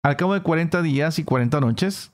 Al 0.03 0.17
cabo 0.17 0.33
de 0.33 0.41
cuarenta 0.41 0.81
días 0.81 1.19
y 1.19 1.23
cuarenta 1.23 1.59
noches, 1.59 2.11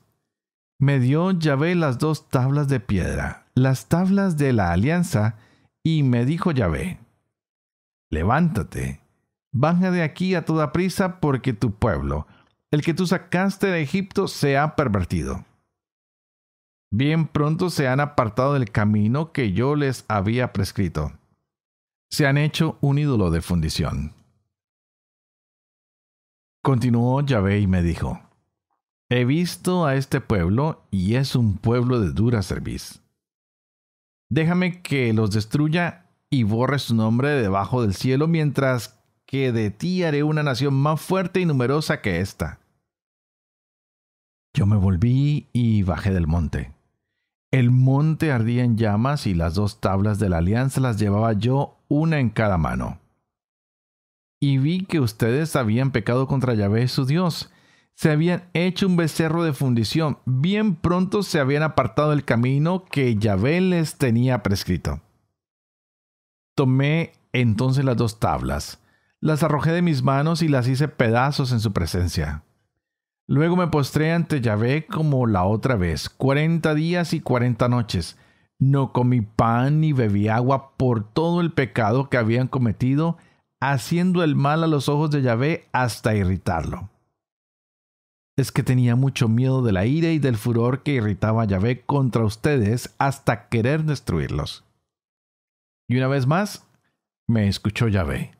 me 0.78 0.98
dio 0.98 1.30
Yahvé 1.30 1.74
las 1.74 1.98
dos 1.98 2.28
tablas 2.28 2.68
de 2.68 2.80
piedra, 2.80 3.46
las 3.54 3.88
tablas 3.88 4.36
de 4.36 4.52
la 4.52 4.72
alianza, 4.72 5.36
y 5.84 6.02
me 6.02 6.24
dijo 6.24 6.50
Yahvé, 6.50 6.98
levántate, 8.10 9.00
baja 9.52 9.90
de 9.90 10.02
aquí 10.02 10.34
a 10.34 10.44
toda 10.44 10.72
prisa, 10.72 11.20
porque 11.20 11.52
tu 11.52 11.74
pueblo, 11.74 12.26
el 12.70 12.82
que 12.82 12.94
tú 12.94 13.06
sacaste 13.06 13.68
de 13.68 13.82
Egipto, 13.82 14.26
se 14.26 14.58
ha 14.58 14.74
pervertido. 14.74 15.44
Bien 16.96 17.26
pronto 17.26 17.70
se 17.70 17.88
han 17.88 17.98
apartado 17.98 18.52
del 18.52 18.70
camino 18.70 19.32
que 19.32 19.50
yo 19.50 19.74
les 19.74 20.04
había 20.06 20.52
prescrito. 20.52 21.10
Se 22.08 22.24
han 22.24 22.38
hecho 22.38 22.78
un 22.80 22.98
ídolo 22.98 23.32
de 23.32 23.42
fundición. 23.42 24.12
Continuó 26.62 27.20
Yahvé 27.20 27.58
y 27.58 27.66
me 27.66 27.82
dijo, 27.82 28.20
He 29.10 29.24
visto 29.24 29.86
a 29.86 29.96
este 29.96 30.20
pueblo 30.20 30.86
y 30.92 31.16
es 31.16 31.34
un 31.34 31.58
pueblo 31.58 31.98
de 31.98 32.12
dura 32.12 32.42
cerviz. 32.42 33.02
Déjame 34.30 34.80
que 34.80 35.12
los 35.12 35.32
destruya 35.32 36.06
y 36.30 36.44
borre 36.44 36.78
su 36.78 36.94
nombre 36.94 37.30
debajo 37.30 37.82
del 37.82 37.94
cielo, 37.94 38.28
mientras 38.28 39.02
que 39.26 39.50
de 39.50 39.72
ti 39.72 40.04
haré 40.04 40.22
una 40.22 40.44
nación 40.44 40.74
más 40.74 41.00
fuerte 41.00 41.40
y 41.40 41.44
numerosa 41.44 42.00
que 42.00 42.20
esta. 42.20 42.60
Yo 44.56 44.64
me 44.66 44.76
volví 44.76 45.48
y 45.52 45.82
bajé 45.82 46.12
del 46.12 46.28
monte. 46.28 46.73
El 47.54 47.70
monte 47.70 48.32
ardía 48.32 48.64
en 48.64 48.76
llamas 48.76 49.28
y 49.28 49.34
las 49.34 49.54
dos 49.54 49.80
tablas 49.80 50.18
de 50.18 50.28
la 50.28 50.38
alianza 50.38 50.80
las 50.80 50.98
llevaba 50.98 51.34
yo 51.34 51.76
una 51.86 52.18
en 52.18 52.30
cada 52.30 52.58
mano. 52.58 52.98
Y 54.40 54.58
vi 54.58 54.84
que 54.86 54.98
ustedes 54.98 55.54
habían 55.54 55.92
pecado 55.92 56.26
contra 56.26 56.54
Yahvé 56.54 56.88
su 56.88 57.06
Dios, 57.06 57.52
se 57.94 58.10
habían 58.10 58.42
hecho 58.54 58.88
un 58.88 58.96
becerro 58.96 59.44
de 59.44 59.52
fundición. 59.52 60.18
Bien 60.24 60.74
pronto 60.74 61.22
se 61.22 61.38
habían 61.38 61.62
apartado 61.62 62.10
del 62.10 62.24
camino 62.24 62.86
que 62.86 63.14
Yahvé 63.14 63.60
les 63.60 63.98
tenía 63.98 64.42
prescrito. 64.42 65.00
Tomé 66.56 67.12
entonces 67.32 67.84
las 67.84 67.96
dos 67.96 68.18
tablas, 68.18 68.80
las 69.20 69.44
arrojé 69.44 69.70
de 69.70 69.82
mis 69.82 70.02
manos 70.02 70.42
y 70.42 70.48
las 70.48 70.66
hice 70.66 70.88
pedazos 70.88 71.52
en 71.52 71.60
su 71.60 71.72
presencia. 71.72 72.42
Luego 73.26 73.56
me 73.56 73.68
postré 73.68 74.12
ante 74.12 74.40
Yahvé 74.40 74.86
como 74.86 75.26
la 75.26 75.44
otra 75.44 75.76
vez, 75.76 76.08
cuarenta 76.08 76.74
días 76.74 77.14
y 77.14 77.20
cuarenta 77.20 77.68
noches. 77.68 78.18
No 78.58 78.92
comí 78.92 79.22
pan 79.22 79.80
ni 79.80 79.92
bebí 79.92 80.28
agua 80.28 80.76
por 80.76 81.10
todo 81.12 81.40
el 81.40 81.52
pecado 81.52 82.08
que 82.10 82.18
habían 82.18 82.48
cometido, 82.48 83.16
haciendo 83.60 84.22
el 84.22 84.36
mal 84.36 84.62
a 84.62 84.66
los 84.66 84.88
ojos 84.88 85.10
de 85.10 85.22
Yahvé 85.22 85.68
hasta 85.72 86.14
irritarlo 86.14 86.90
es 88.36 88.50
que 88.50 88.62
tenía 88.62 88.96
mucho 88.96 89.28
miedo 89.28 89.62
de 89.62 89.72
la 89.72 89.86
ira 89.86 90.10
y 90.10 90.18
del 90.18 90.36
furor 90.36 90.82
que 90.82 90.92
irritaba 90.92 91.42
a 91.42 91.46
Yahvé 91.46 91.82
contra 91.82 92.24
ustedes 92.24 92.94
hasta 92.98 93.48
querer 93.48 93.84
destruirlos. 93.84 94.64
Y 95.88 95.96
una 95.98 96.08
vez 96.08 96.26
más, 96.26 96.66
me 97.28 97.48
escuchó 97.48 97.88
Yahvé. 97.88 98.32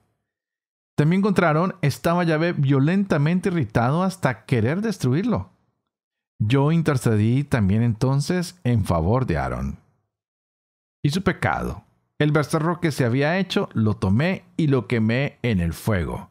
También 0.96 1.20
encontraron, 1.20 1.74
estaba 1.82 2.24
Yahvé 2.24 2.52
violentamente 2.52 3.48
irritado 3.48 4.02
hasta 4.02 4.44
querer 4.44 4.80
destruirlo. 4.80 5.50
Yo 6.38 6.72
intercedí 6.72 7.44
también 7.44 7.82
entonces 7.82 8.60
en 8.64 8.84
favor 8.84 9.26
de 9.26 9.38
Aarón. 9.38 9.78
Y 11.02 11.10
su 11.10 11.22
pecado, 11.22 11.84
el 12.18 12.32
becerro 12.32 12.80
que 12.80 12.92
se 12.92 13.04
había 13.04 13.38
hecho, 13.38 13.68
lo 13.72 13.94
tomé 13.94 14.44
y 14.56 14.68
lo 14.68 14.86
quemé 14.86 15.38
en 15.42 15.60
el 15.60 15.72
fuego. 15.72 16.30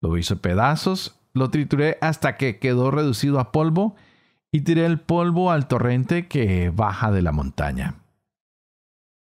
Lo 0.00 0.16
hice 0.18 0.36
pedazos 0.36 1.18
lo 1.34 1.50
trituré 1.50 1.98
hasta 2.00 2.36
que 2.36 2.58
quedó 2.58 2.90
reducido 2.90 3.40
a 3.40 3.52
polvo 3.52 3.96
y 4.50 4.62
tiré 4.62 4.84
el 4.84 5.00
polvo 5.00 5.50
al 5.50 5.66
torrente 5.66 6.28
que 6.28 6.70
baja 6.70 7.10
de 7.10 7.22
la 7.22 7.32
montaña. 7.32 7.96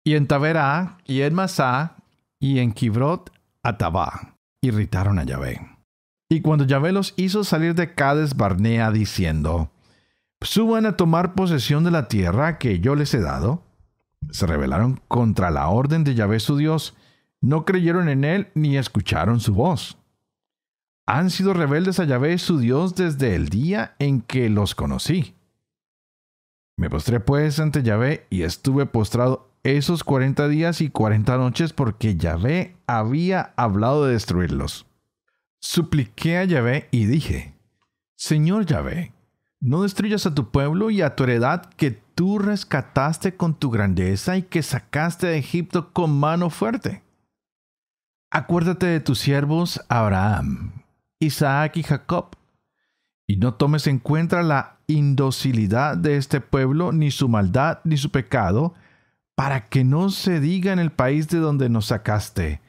Y 0.03 0.15
en 0.15 0.27
Taberá, 0.27 0.98
y 1.05 1.22
en 1.22 1.34
Masá, 1.34 1.96
y 2.39 2.60
en 2.60 2.74
Kibrot, 2.74 3.32
Atabá, 3.63 4.35
irritaron 4.65 5.19
a 5.19 5.24
Yahvé. 5.24 5.62
Y 6.29 6.41
cuando 6.41 6.65
Yahvé 6.65 6.91
los 6.91 7.13
hizo 7.17 7.43
salir 7.43 7.75
de 7.75 7.93
Cades 7.93 8.36
Barnea 8.36 8.91
diciendo, 8.91 9.72
suban 10.41 10.86
a 10.86 10.98
tomar 10.98 11.34
posesión 11.34 11.84
de 11.84 11.91
la 11.91 12.07
tierra 12.07 12.57
que 12.57 12.79
yo 12.79 12.95
les 12.95 13.13
he 13.13 13.19
dado, 13.19 13.63
se 14.31 14.48
rebelaron 14.48 15.01
contra 15.07 15.51
la 15.51 15.67
orden 15.67 16.03
de 16.03 16.15
Yahvé 16.15 16.39
su 16.39 16.57
Dios, 16.57 16.95
no 17.41 17.65
creyeron 17.65 18.10
en 18.10 18.24
él 18.24 18.48
ni 18.55 18.77
escucharon 18.77 19.39
su 19.39 19.53
voz 19.53 19.98
han 21.05 21.29
sido 21.29 21.53
rebeldes 21.53 22.00
a 22.00 22.05
Yahvé 22.05 22.38
su 22.38 22.57
Dios 22.57 22.95
desde 22.95 23.36
el 23.36 23.50
día 23.50 23.95
en 24.00 24.22
que 24.22 24.50
los 24.50 24.74
conocí. 24.74 25.36
Me 26.77 26.89
postré 26.89 27.19
pues 27.19 27.60
ante 27.60 27.84
Yahvé 27.84 28.25
y 28.29 28.41
estuve 28.41 28.86
postrado 28.86 29.50
esos 29.65 30.03
cuarenta 30.03 30.48
días 30.48 30.79
y 30.79 30.89
cuarenta 30.89 31.38
noches 31.38 31.74
porque 31.74 32.15
Yahvé 32.15 32.75
había 32.86 33.53
hablado 33.55 34.05
de 34.05 34.13
destruirlos. 34.13 34.86
Supliqué 35.60 36.38
a 36.38 36.43
Yahvé 36.43 36.88
y 36.91 37.05
dije, 37.05 37.55
Señor 38.15 38.67
Yahvé, 38.67 39.12
no 39.60 39.81
destruyas 39.81 40.27
a 40.27 40.36
tu 40.36 40.51
pueblo 40.51 40.91
y 40.91 41.01
a 41.01 41.15
tu 41.15 41.24
heredad 41.24 41.65
que 41.65 41.89
tú 41.89 42.38
rescataste 42.38 43.36
con 43.36 43.55
tu 43.55 43.72
grandeza 43.72 44.38
y 44.38 44.43
que 44.43 44.62
sacaste 44.62 45.25
de 45.25 45.39
Egipto 45.39 45.91
con 45.91 46.15
mano 46.15 46.51
fuerte. 46.51 47.01
Acuérdate 48.29 48.86
de 48.86 49.00
tus 49.00 49.17
siervos 49.17 49.81
Abraham, 49.89 50.84
Isaac 51.17 51.77
y 51.77 51.84
Jacob. 51.84 52.36
Y 53.25 53.38
no 53.38 53.55
tomes 53.55 53.88
en 53.88 53.98
cuenta 53.98 54.43
la 54.43 54.77
indocilidad 54.86 55.98
de 55.98 56.17
este 56.17 56.39
pueblo, 56.39 56.91
ni 56.91 57.10
su 57.10 57.27
maldad, 57.27 57.79
ni 57.84 57.98
su 57.98 58.12
pecado, 58.12 58.75
para 59.36 59.68
que 59.68 59.84
no 59.84 60.10
se 60.10 60.39
diga 60.39 60.72
en 60.72 60.80
el 60.80 60.92
país 60.92 61.27
de 61.27 61.39
donde 61.39 61.70
nos 61.70 61.88
sacaste, 61.88 62.62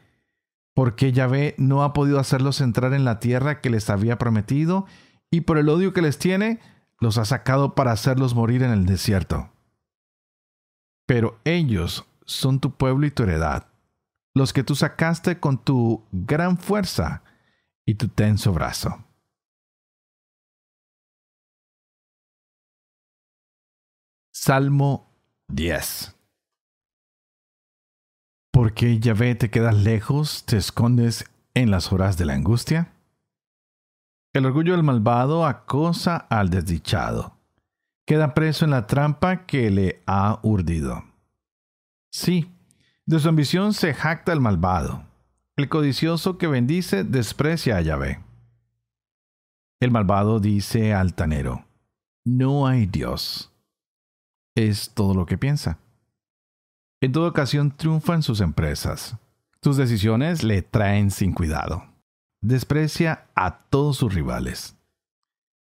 porque 0.75 1.13
Yahvé 1.13 1.55
no 1.59 1.85
ha 1.85 1.93
podido 1.93 2.19
hacerlos 2.19 2.61
entrar 2.61 2.93
en 2.93 3.05
la 3.05 3.21
tierra 3.21 3.61
que 3.61 3.71
les 3.71 3.89
había 3.89 4.19
prometido, 4.19 4.87
y 5.31 5.43
por 5.43 5.59
el 5.59 5.69
odio 5.69 5.93
que 5.93 6.03
les 6.03 6.19
tiene, 6.19 6.61
los 7.01 7.19
ha 7.19 7.25
sacado 7.25 7.75
para 7.75 7.93
hacerlos 7.93 8.35
morir 8.35 8.63
en 8.63 8.73
el 8.73 8.85
desierto. 8.85 9.51
Pero 11.07 11.39
ellos 11.45 12.05
son 12.25 12.59
tu 12.59 12.73
pueblo 12.73 13.07
y 13.07 13.13
tu 13.13 13.23
heredad, 13.23 13.69
los 14.35 14.53
que 14.53 14.65
tú 14.65 14.75
sacaste 14.75 15.39
con 15.39 15.63
tu 15.63 16.05
gran 16.11 16.59
fuerza 16.59 17.23
y 17.85 17.95
tu 17.95 18.09
tenso 18.09 18.53
brazo. 18.53 19.05
Salmo 24.33 25.09
10 25.49 26.16
¿Por 28.57 28.73
qué, 28.73 28.99
Yahvé, 28.99 29.35
te 29.35 29.51
quedas 29.51 29.77
lejos, 29.77 30.47
te 30.47 30.57
escondes 30.57 31.27
en 31.53 31.71
las 31.71 31.93
horas 31.93 32.17
de 32.17 32.25
la 32.25 32.33
angustia? 32.33 32.91
El 34.33 34.47
orgullo 34.47 34.73
del 34.73 34.83
malvado 34.83 35.45
acosa 35.45 36.17
al 36.17 36.49
desdichado. 36.49 37.37
Queda 38.07 38.33
preso 38.33 38.65
en 38.65 38.71
la 38.71 38.87
trampa 38.87 39.45
que 39.45 39.71
le 39.71 40.03
ha 40.07 40.41
urdido. 40.43 41.05
Sí, 42.11 42.51
de 43.05 43.21
su 43.21 43.29
ambición 43.29 43.75
se 43.75 43.93
jacta 43.93 44.33
el 44.33 44.41
malvado. 44.41 45.05
El 45.57 45.69
codicioso 45.69 46.39
que 46.39 46.47
bendice 46.47 47.05
desprecia 47.05 47.77
a 47.77 47.83
Yahvé. 47.83 48.21
El 49.81 49.91
malvado 49.91 50.41
dice 50.41 50.95
altanero, 50.95 51.67
no 52.25 52.67
hay 52.67 52.87
Dios. 52.87 53.53
Es 54.55 54.95
todo 54.95 55.13
lo 55.13 55.27
que 55.27 55.37
piensa. 55.37 55.79
En 57.07 57.13
toda 57.13 57.29
ocasión 57.29 57.71
triunfa 57.71 58.15
en 58.15 58.25
sus 58.25 58.41
empresas. 58.41 59.17
Sus 59.63 59.77
decisiones 59.77 60.43
le 60.43 60.63
traen 60.63 61.13
sin 61.13 61.35
cuidado. 61.35 61.85
Desprecia 62.41 63.29
a 63.37 63.61
todos 63.69 63.99
sus 63.99 64.13
rivales. 64.13 64.77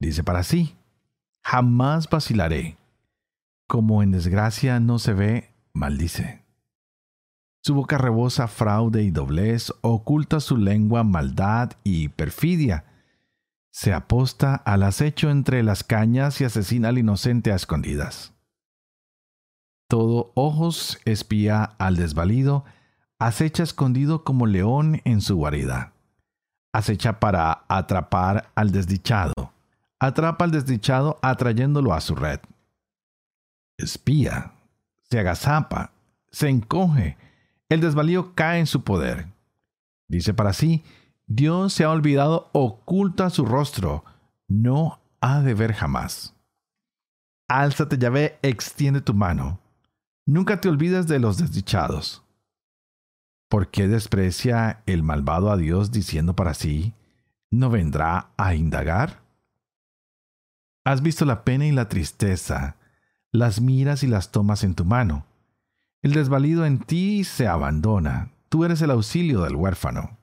Dice 0.01 0.25
para 0.25 0.43
sí, 0.43 0.75
jamás 1.45 2.11
vacilaré. 2.11 2.79
Como 3.69 4.03
en 4.03 4.11
desgracia 4.11 4.81
no 4.81 4.99
se 4.99 5.13
ve, 5.13 5.55
maldice. 5.73 6.45
Su 7.63 7.77
boca 7.77 7.97
rebosa 7.97 8.49
fraude 8.49 9.05
y 9.05 9.13
doblez, 9.13 9.73
oculta 9.83 10.41
su 10.41 10.57
lengua 10.57 11.05
maldad 11.05 11.71
y 11.85 12.09
perfidia. 12.09 12.87
Se 13.71 13.93
aposta 13.93 14.57
al 14.57 14.83
acecho 14.83 15.31
entre 15.31 15.63
las 15.63 15.85
cañas 15.85 16.41
y 16.41 16.45
asesina 16.45 16.89
al 16.89 16.99
inocente 16.99 17.53
a 17.53 17.55
escondidas. 17.55 18.35
Todo 19.91 20.31
ojos 20.37 21.01
espía 21.05 21.65
al 21.65 21.97
desvalido, 21.97 22.65
acecha 23.19 23.65
escondido 23.65 24.23
como 24.23 24.47
león 24.47 25.01
en 25.05 25.21
su 25.21 25.35
guarida. 25.35 25.95
Acecha 26.73 27.19
para 27.19 27.65
atrapar 27.67 28.53
al 28.55 28.71
desdichado. 28.71 29.53
Atrapa 29.99 30.45
al 30.45 30.53
desdichado 30.53 31.19
atrayéndolo 31.23 31.93
a 31.93 32.01
su 32.01 32.15
red. 32.15 32.39
Espía, 33.79 34.53
se 35.11 35.19
agazapa, 35.19 35.91
se 36.31 36.49
encoge, 36.49 37.19
el 37.69 37.81
desvalío 37.81 38.37
cae 38.37 38.61
en 38.61 38.69
su 38.69 38.85
poder. 38.85 39.27
Dice 40.07 40.35
para 40.35 40.53
sí, 40.53 40.85
Dios 41.27 41.73
se 41.73 41.83
ha 41.83 41.91
olvidado, 41.91 42.49
oculta 42.53 43.29
su 43.29 43.45
rostro, 43.45 44.05
no 44.47 45.01
ha 45.21 45.41
de 45.41 45.55
ver 45.55 45.73
jamás. 45.73 46.37
Álzate, 47.49 47.99
Yahvé, 47.99 48.39
extiende 48.43 49.01
tu 49.01 49.15
mano. 49.15 49.59
Nunca 50.31 50.61
te 50.61 50.69
olvides 50.69 51.09
de 51.09 51.19
los 51.19 51.39
desdichados. 51.39 52.23
¿Por 53.49 53.73
qué 53.73 53.89
desprecia 53.89 54.85
el 54.87 55.03
malvado 55.03 55.51
a 55.51 55.57
Dios 55.57 55.91
diciendo 55.91 56.37
para 56.37 56.55
sí, 56.55 56.95
¿no 57.51 57.69
vendrá 57.69 58.31
a 58.37 58.55
indagar? 58.55 59.25
Has 60.85 61.03
visto 61.03 61.25
la 61.25 61.43
pena 61.43 61.67
y 61.67 61.73
la 61.73 61.89
tristeza, 61.89 62.77
las 63.33 63.61
miras 63.61 64.05
y 64.05 64.07
las 64.07 64.31
tomas 64.31 64.63
en 64.63 64.77
tu 64.77 64.85
mano. 64.85 65.27
El 66.01 66.13
desvalido 66.13 66.65
en 66.65 66.79
ti 66.79 67.25
se 67.25 67.49
abandona, 67.49 68.31
tú 68.49 68.65
eres 68.65 68.81
el 68.83 68.93
auxilio 68.93 69.43
del 69.43 69.57
huérfano. 69.57 70.17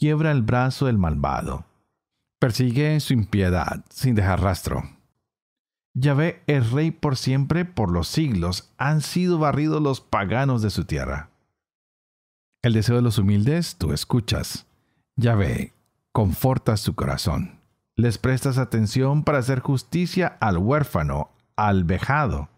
Quiebra 0.00 0.32
el 0.32 0.42
brazo 0.42 0.86
del 0.86 0.98
malvado, 0.98 1.64
persigue 2.40 2.98
su 2.98 3.12
impiedad 3.12 3.84
sin 3.88 4.16
dejar 4.16 4.40
rastro. 4.40 4.82
Yahvé 5.94 6.42
es 6.46 6.72
rey 6.72 6.90
por 6.90 7.16
siempre, 7.16 7.64
por 7.64 7.90
los 7.90 8.08
siglos, 8.08 8.72
han 8.78 9.00
sido 9.00 9.38
barridos 9.38 9.80
los 9.80 10.00
paganos 10.00 10.60
de 10.62 10.70
su 10.70 10.84
tierra. 10.84 11.30
El 12.62 12.72
deseo 12.72 12.96
de 12.96 13.02
los 13.02 13.18
humildes 13.18 13.76
tú 13.76 13.92
escuchas. 13.92 14.66
Yahvé, 15.16 15.72
confortas 16.12 16.80
su 16.80 16.94
corazón. 16.94 17.60
Les 17.96 18.18
prestas 18.18 18.58
atención 18.58 19.22
para 19.22 19.38
hacer 19.38 19.60
justicia 19.60 20.26
al 20.40 20.58
huérfano, 20.58 21.30
al 21.56 21.84
vejado 21.84 22.48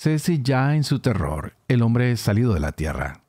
Cese 0.00 0.40
ya 0.44 0.76
en 0.76 0.84
su 0.84 1.00
terror, 1.00 1.56
el 1.66 1.82
hombre 1.82 2.12
es 2.12 2.20
salido 2.20 2.54
de 2.54 2.60
la 2.60 2.70
tierra. 2.70 3.24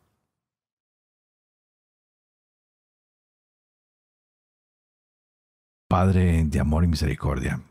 Padre 5.87 6.45
de 6.45 6.59
amor 6.59 6.83
y 6.83 6.87
misericordia, 6.87 7.63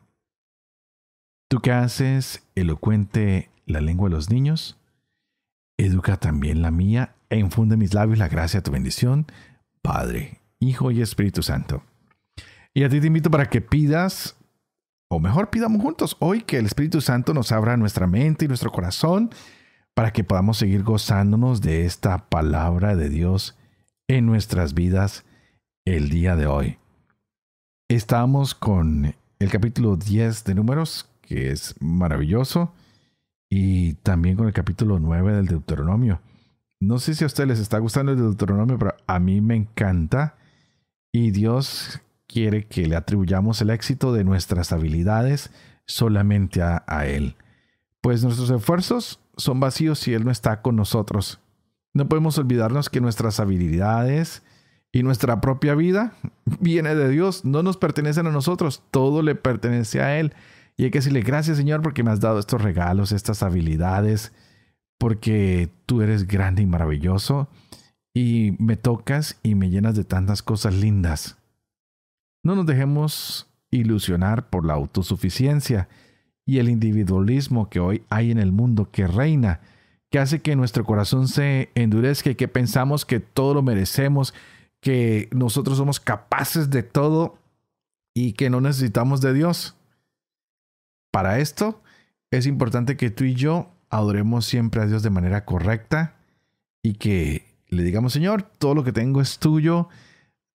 tú 1.48 1.60
que 1.60 1.72
haces 1.72 2.46
elocuente 2.54 3.50
la 3.66 3.80
lengua 3.80 4.08
de 4.08 4.14
los 4.14 4.30
niños, 4.30 4.78
educa 5.78 6.16
también 6.16 6.62
la 6.62 6.70
mía 6.70 7.14
e 7.30 7.38
infunde 7.38 7.74
en 7.74 7.80
mis 7.80 7.94
labios 7.94 8.18
la 8.18 8.28
gracia 8.28 8.60
de 8.60 8.64
tu 8.64 8.70
bendición, 8.70 9.26
Padre, 9.82 10.40
Hijo 10.60 10.90
y 10.90 11.00
Espíritu 11.00 11.42
Santo. 11.42 11.82
Y 12.74 12.84
a 12.84 12.88
ti 12.88 13.00
te 13.00 13.06
invito 13.06 13.30
para 13.30 13.46
que 13.46 13.60
pidas 13.60 14.36
o 15.10 15.20
mejor 15.20 15.50
pidamos 15.50 15.80
juntos 15.82 16.16
hoy 16.20 16.42
que 16.42 16.58
el 16.58 16.66
Espíritu 16.66 17.00
Santo 17.00 17.32
nos 17.32 17.50
abra 17.50 17.76
nuestra 17.76 18.06
mente 18.06 18.44
y 18.44 18.48
nuestro 18.48 18.70
corazón 18.70 19.30
para 19.94 20.12
que 20.12 20.22
podamos 20.22 20.58
seguir 20.58 20.82
gozándonos 20.82 21.62
de 21.62 21.86
esta 21.86 22.28
palabra 22.28 22.94
de 22.94 23.08
Dios 23.08 23.56
en 24.06 24.26
nuestras 24.26 24.74
vidas 24.74 25.24
el 25.86 26.10
día 26.10 26.36
de 26.36 26.46
hoy. 26.46 26.78
Estamos 27.88 28.54
con 28.54 29.14
el 29.38 29.50
capítulo 29.50 29.96
10 29.96 30.44
de 30.44 30.54
números, 30.54 31.07
que 31.28 31.50
es 31.50 31.74
maravilloso, 31.78 32.72
y 33.50 33.94
también 33.94 34.36
con 34.36 34.46
el 34.46 34.54
capítulo 34.54 34.98
9 34.98 35.34
del 35.34 35.46
Deuteronomio. 35.46 36.20
No 36.80 36.98
sé 36.98 37.14
si 37.14 37.24
a 37.24 37.26
ustedes 37.26 37.48
les 37.48 37.58
está 37.58 37.78
gustando 37.78 38.12
el 38.12 38.18
Deuteronomio, 38.18 38.78
pero 38.78 38.94
a 39.06 39.18
mí 39.18 39.42
me 39.42 39.54
encanta. 39.54 40.36
Y 41.12 41.30
Dios 41.30 42.00
quiere 42.26 42.66
que 42.66 42.86
le 42.86 42.96
atribuyamos 42.96 43.60
el 43.60 43.70
éxito 43.70 44.12
de 44.12 44.24
nuestras 44.24 44.72
habilidades 44.72 45.50
solamente 45.86 46.62
a, 46.62 47.06
Él. 47.06 47.36
Pues 48.00 48.24
nuestros 48.24 48.48
esfuerzos 48.50 49.20
son 49.36 49.60
vacíos 49.60 49.98
si 49.98 50.14
Él 50.14 50.24
no 50.24 50.30
está 50.30 50.62
con 50.62 50.76
nosotros. 50.76 51.40
No 51.92 52.08
podemos 52.08 52.38
olvidarnos 52.38 52.88
que 52.88 53.00
nuestras 53.00 53.38
habilidades 53.38 54.42
y 54.92 55.02
nuestra 55.02 55.40
propia 55.42 55.74
vida 55.74 56.14
viene 56.60 56.94
de 56.94 57.08
Dios, 57.10 57.44
no 57.44 57.62
nos 57.62 57.76
pertenecen 57.76 58.26
a 58.26 58.30
nosotros, 58.30 58.82
todo 58.90 59.22
le 59.22 59.34
pertenece 59.34 60.00
a 60.00 60.18
Él. 60.18 60.32
Y 60.78 60.84
hay 60.84 60.90
que 60.90 60.98
decirle 60.98 61.20
gracias 61.20 61.58
Señor 61.58 61.82
porque 61.82 62.04
me 62.04 62.12
has 62.12 62.20
dado 62.20 62.38
estos 62.38 62.62
regalos, 62.62 63.12
estas 63.12 63.42
habilidades, 63.42 64.32
porque 64.96 65.70
tú 65.84 66.00
eres 66.00 66.26
grande 66.26 66.62
y 66.62 66.66
maravilloso 66.66 67.48
y 68.14 68.56
me 68.58 68.76
tocas 68.76 69.38
y 69.42 69.54
me 69.54 69.70
llenas 69.70 69.96
de 69.96 70.04
tantas 70.04 70.42
cosas 70.42 70.74
lindas. 70.74 71.36
No 72.44 72.54
nos 72.54 72.64
dejemos 72.64 73.48
ilusionar 73.70 74.48
por 74.48 74.64
la 74.64 74.74
autosuficiencia 74.74 75.88
y 76.46 76.58
el 76.58 76.68
individualismo 76.68 77.68
que 77.68 77.80
hoy 77.80 78.02
hay 78.08 78.30
en 78.30 78.38
el 78.38 78.52
mundo 78.52 78.90
que 78.90 79.06
reina, 79.06 79.60
que 80.10 80.18
hace 80.18 80.40
que 80.40 80.56
nuestro 80.56 80.84
corazón 80.84 81.28
se 81.28 81.70
endurezca 81.74 82.30
y 82.30 82.34
que 82.36 82.48
pensamos 82.48 83.04
que 83.04 83.20
todo 83.20 83.52
lo 83.52 83.62
merecemos, 83.62 84.32
que 84.80 85.28
nosotros 85.32 85.76
somos 85.76 86.00
capaces 86.00 86.70
de 86.70 86.82
todo 86.82 87.36
y 88.14 88.32
que 88.32 88.48
no 88.48 88.60
necesitamos 88.60 89.20
de 89.20 89.34
Dios. 89.34 89.77
Para 91.18 91.40
esto 91.40 91.82
es 92.30 92.46
importante 92.46 92.96
que 92.96 93.10
tú 93.10 93.24
y 93.24 93.34
yo 93.34 93.72
adoremos 93.90 94.46
siempre 94.46 94.80
a 94.80 94.86
Dios 94.86 95.02
de 95.02 95.10
manera 95.10 95.44
correcta 95.44 96.14
y 96.80 96.92
que 96.92 97.44
le 97.66 97.82
digamos, 97.82 98.12
Señor, 98.12 98.42
todo 98.42 98.76
lo 98.76 98.84
que 98.84 98.92
tengo 98.92 99.20
es 99.20 99.40
tuyo 99.40 99.88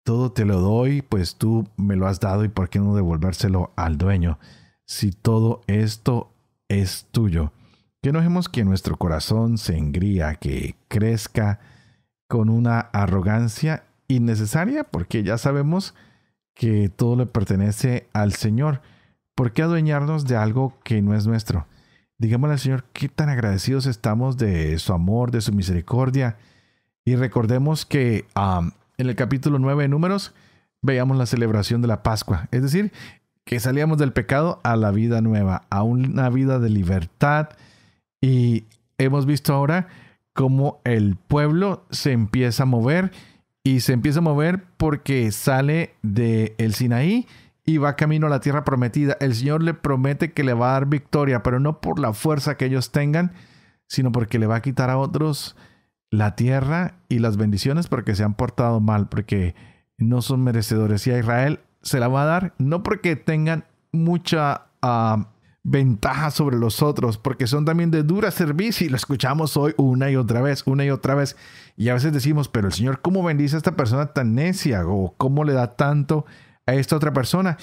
todo 0.03 0.31
te 0.31 0.45
lo 0.45 0.61
doy, 0.61 1.01
pues 1.01 1.35
tú 1.35 1.67
me 1.75 1.97
lo 1.97 2.07
has 2.07 2.21
dado 2.21 2.45
y 2.45 2.49
por 2.49 2.69
qué 2.69 2.79
no 2.79 2.95
devolvérselo 2.95 3.71
al 3.75 3.97
dueño, 3.97 4.39
si 4.85 5.11
todo 5.11 5.61
esto 5.67 6.33
es 6.69 7.07
tuyo. 7.11 7.51
Que 8.01 8.13
no 8.13 8.19
dejemos 8.19 8.47
que 8.47 8.63
nuestro 8.63 8.97
corazón 8.97 9.57
se 9.57 9.77
engría, 9.77 10.35
que 10.35 10.75
crezca 10.87 11.59
con 12.29 12.49
una 12.49 12.79
arrogancia 12.79 13.83
innecesaria, 14.07 14.85
porque 14.85 15.23
ya 15.23 15.37
sabemos 15.37 15.93
que 16.53 16.87
todo 16.87 17.17
le 17.17 17.25
pertenece 17.25 18.07
al 18.13 18.31
Señor. 18.33 18.81
¿Por 19.35 19.51
qué 19.51 19.63
adueñarnos 19.63 20.25
de 20.25 20.35
algo 20.35 20.77
que 20.83 21.01
no 21.01 21.15
es 21.15 21.25
nuestro? 21.25 21.65
Digámosle 22.19 22.53
al 22.53 22.59
Señor 22.59 22.85
qué 22.93 23.09
tan 23.09 23.29
agradecidos 23.29 23.87
estamos 23.87 24.37
de 24.37 24.77
su 24.77 24.93
amor, 24.93 25.31
de 25.31 25.41
su 25.41 25.51
misericordia. 25.53 26.37
Y 27.03 27.15
recordemos 27.15 27.85
que 27.85 28.27
en 28.35 29.09
el 29.09 29.15
capítulo 29.15 29.57
9 29.57 29.83
de 29.83 29.89
Números 29.89 30.33
veíamos 30.81 31.17
la 31.17 31.25
celebración 31.25 31.81
de 31.81 31.87
la 31.87 32.03
Pascua. 32.03 32.47
Es 32.51 32.61
decir, 32.61 32.91
que 33.43 33.59
salíamos 33.59 33.97
del 33.97 34.13
pecado 34.13 34.61
a 34.63 34.75
la 34.75 34.91
vida 34.91 35.21
nueva, 35.21 35.63
a 35.71 35.81
una 35.81 36.29
vida 36.29 36.59
de 36.59 36.69
libertad. 36.69 37.49
Y 38.21 38.65
hemos 38.99 39.25
visto 39.25 39.53
ahora 39.53 39.87
cómo 40.33 40.79
el 40.83 41.15
pueblo 41.15 41.85
se 41.89 42.11
empieza 42.11 42.63
a 42.63 42.67
mover 42.67 43.11
y 43.63 43.79
se 43.79 43.93
empieza 43.93 44.19
a 44.19 44.23
mover 44.23 44.63
porque 44.77 45.31
sale 45.31 45.95
del 46.03 46.53
el 46.57 46.73
Sinaí 46.73 47.27
y 47.65 47.77
va 47.77 47.95
camino 47.95 48.27
a 48.27 48.29
la 48.29 48.41
tierra 48.41 48.63
prometida. 48.63 49.17
El 49.19 49.35
Señor 49.35 49.63
le 49.63 49.73
promete 49.73 50.33
que 50.33 50.43
le 50.43 50.53
va 50.53 50.69
a 50.69 50.73
dar 50.73 50.87
victoria, 50.87 51.43
pero 51.43 51.59
no 51.59 51.79
por 51.79 51.99
la 51.99 52.13
fuerza 52.13 52.57
que 52.57 52.65
ellos 52.65 52.91
tengan, 52.91 53.31
sino 53.87 54.11
porque 54.11 54.39
le 54.39 54.47
va 54.47 54.57
a 54.57 54.61
quitar 54.61 54.89
a 54.89 54.97
otros 54.97 55.55
la 56.09 56.35
tierra 56.35 56.95
y 57.09 57.19
las 57.19 57.37
bendiciones 57.37 57.87
porque 57.87 58.15
se 58.15 58.23
han 58.23 58.35
portado 58.35 58.79
mal, 58.79 59.07
porque 59.07 59.55
no 59.97 60.21
son 60.21 60.43
merecedores. 60.43 61.07
Y 61.07 61.11
a 61.11 61.19
Israel 61.19 61.59
se 61.81 61.99
la 61.99 62.07
va 62.07 62.23
a 62.23 62.25
dar, 62.25 62.53
no 62.57 62.83
porque 62.83 63.15
tengan 63.15 63.65
mucha 63.91 64.65
ah, 64.81 65.29
ventaja 65.63 66.31
sobre 66.31 66.57
los 66.57 66.81
otros, 66.81 67.17
porque 67.17 67.47
son 67.47 67.63
también 67.63 67.91
de 67.91 68.03
dura 68.03 68.31
servicio 68.31 68.85
y 68.85 68.89
lo 68.89 68.97
escuchamos 68.97 69.55
hoy 69.55 69.73
una 69.77 70.11
y 70.11 70.17
otra 70.17 70.41
vez, 70.41 70.63
una 70.65 70.83
y 70.83 70.89
otra 70.89 71.15
vez. 71.15 71.37
Y 71.77 71.89
a 71.89 71.93
veces 71.93 72.11
decimos, 72.11 72.49
pero 72.49 72.67
el 72.67 72.73
Señor, 72.73 73.01
¿cómo 73.01 73.23
bendice 73.23 73.55
a 73.55 73.57
esta 73.57 73.75
persona 73.75 74.07
tan 74.07 74.35
necia? 74.35 74.85
¿O 74.85 75.15
cómo 75.17 75.45
le 75.45 75.53
da 75.53 75.75
tanto 75.75 76.25
a 76.65 76.73
esta 76.73 76.95
otra 76.95 77.13
persona? 77.13 77.57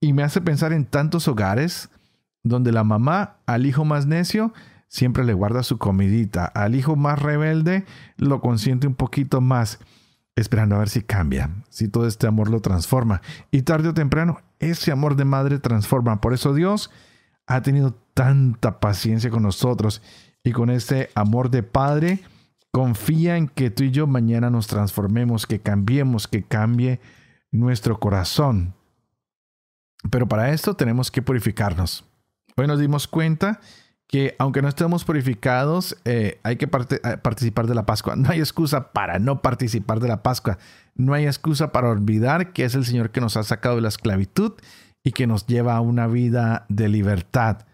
Y 0.00 0.12
me 0.12 0.22
hace 0.22 0.40
pensar 0.40 0.72
en 0.72 0.84
tantos 0.84 1.28
hogares 1.28 1.90
donde 2.42 2.72
la 2.72 2.84
mamá 2.84 3.36
al 3.46 3.66
hijo 3.66 3.84
más 3.84 4.06
necio 4.06 4.52
siempre 4.88 5.24
le 5.24 5.34
guarda 5.34 5.62
su 5.62 5.78
comidita, 5.78 6.46
al 6.46 6.74
hijo 6.74 6.96
más 6.96 7.20
rebelde 7.20 7.84
lo 8.16 8.40
consiente 8.40 8.86
un 8.86 8.94
poquito 8.94 9.40
más, 9.40 9.80
esperando 10.36 10.76
a 10.76 10.78
ver 10.78 10.88
si 10.88 11.02
cambia, 11.02 11.50
si 11.68 11.88
todo 11.88 12.06
este 12.06 12.26
amor 12.26 12.48
lo 12.48 12.60
transforma. 12.60 13.20
Y 13.50 13.62
tarde 13.62 13.88
o 13.88 13.94
temprano, 13.94 14.40
ese 14.60 14.92
amor 14.92 15.16
de 15.16 15.24
madre 15.24 15.58
transforma. 15.58 16.20
Por 16.20 16.32
eso 16.32 16.54
Dios 16.54 16.90
ha 17.46 17.62
tenido 17.62 17.94
tanta 18.14 18.80
paciencia 18.80 19.30
con 19.30 19.42
nosotros 19.42 20.02
y 20.44 20.52
con 20.52 20.70
este 20.70 21.10
amor 21.14 21.50
de 21.50 21.62
Padre, 21.62 22.20
confía 22.70 23.36
en 23.36 23.48
que 23.48 23.70
tú 23.70 23.84
y 23.84 23.90
yo 23.90 24.06
mañana 24.06 24.50
nos 24.50 24.66
transformemos, 24.66 25.46
que 25.46 25.60
cambiemos, 25.60 26.28
que 26.28 26.42
cambie 26.42 27.00
nuestro 27.50 27.98
corazón. 27.98 28.74
Pero 30.10 30.28
para 30.28 30.50
esto 30.52 30.74
tenemos 30.74 31.10
que 31.10 31.22
purificarnos. 31.22 32.04
Hoy 32.56 32.66
nos 32.66 32.78
dimos 32.78 33.06
cuenta 33.06 33.60
que 34.08 34.34
aunque 34.38 34.62
no 34.62 34.68
estemos 34.68 35.04
purificados, 35.04 35.96
eh, 36.04 36.40
hay 36.42 36.56
que 36.56 36.64
eh, 36.64 37.16
participar 37.22 37.66
de 37.66 37.74
la 37.74 37.84
Pascua. 37.84 38.16
No 38.16 38.30
hay 38.30 38.40
excusa 38.40 38.92
para 38.92 39.18
no 39.18 39.42
participar 39.42 40.00
de 40.00 40.08
la 40.08 40.22
Pascua. 40.22 40.58
No 40.94 41.12
hay 41.14 41.26
excusa 41.26 41.72
para 41.72 41.90
olvidar 41.90 42.52
que 42.52 42.64
es 42.64 42.74
el 42.74 42.84
Señor 42.84 43.10
que 43.10 43.20
nos 43.20 43.36
ha 43.36 43.42
sacado 43.42 43.76
de 43.76 43.82
la 43.82 43.88
esclavitud 43.88 44.54
y 45.04 45.12
que 45.12 45.26
nos 45.26 45.46
lleva 45.46 45.76
a 45.76 45.80
una 45.80 46.06
vida 46.06 46.64
de 46.68 46.88
libertad. 46.88 47.66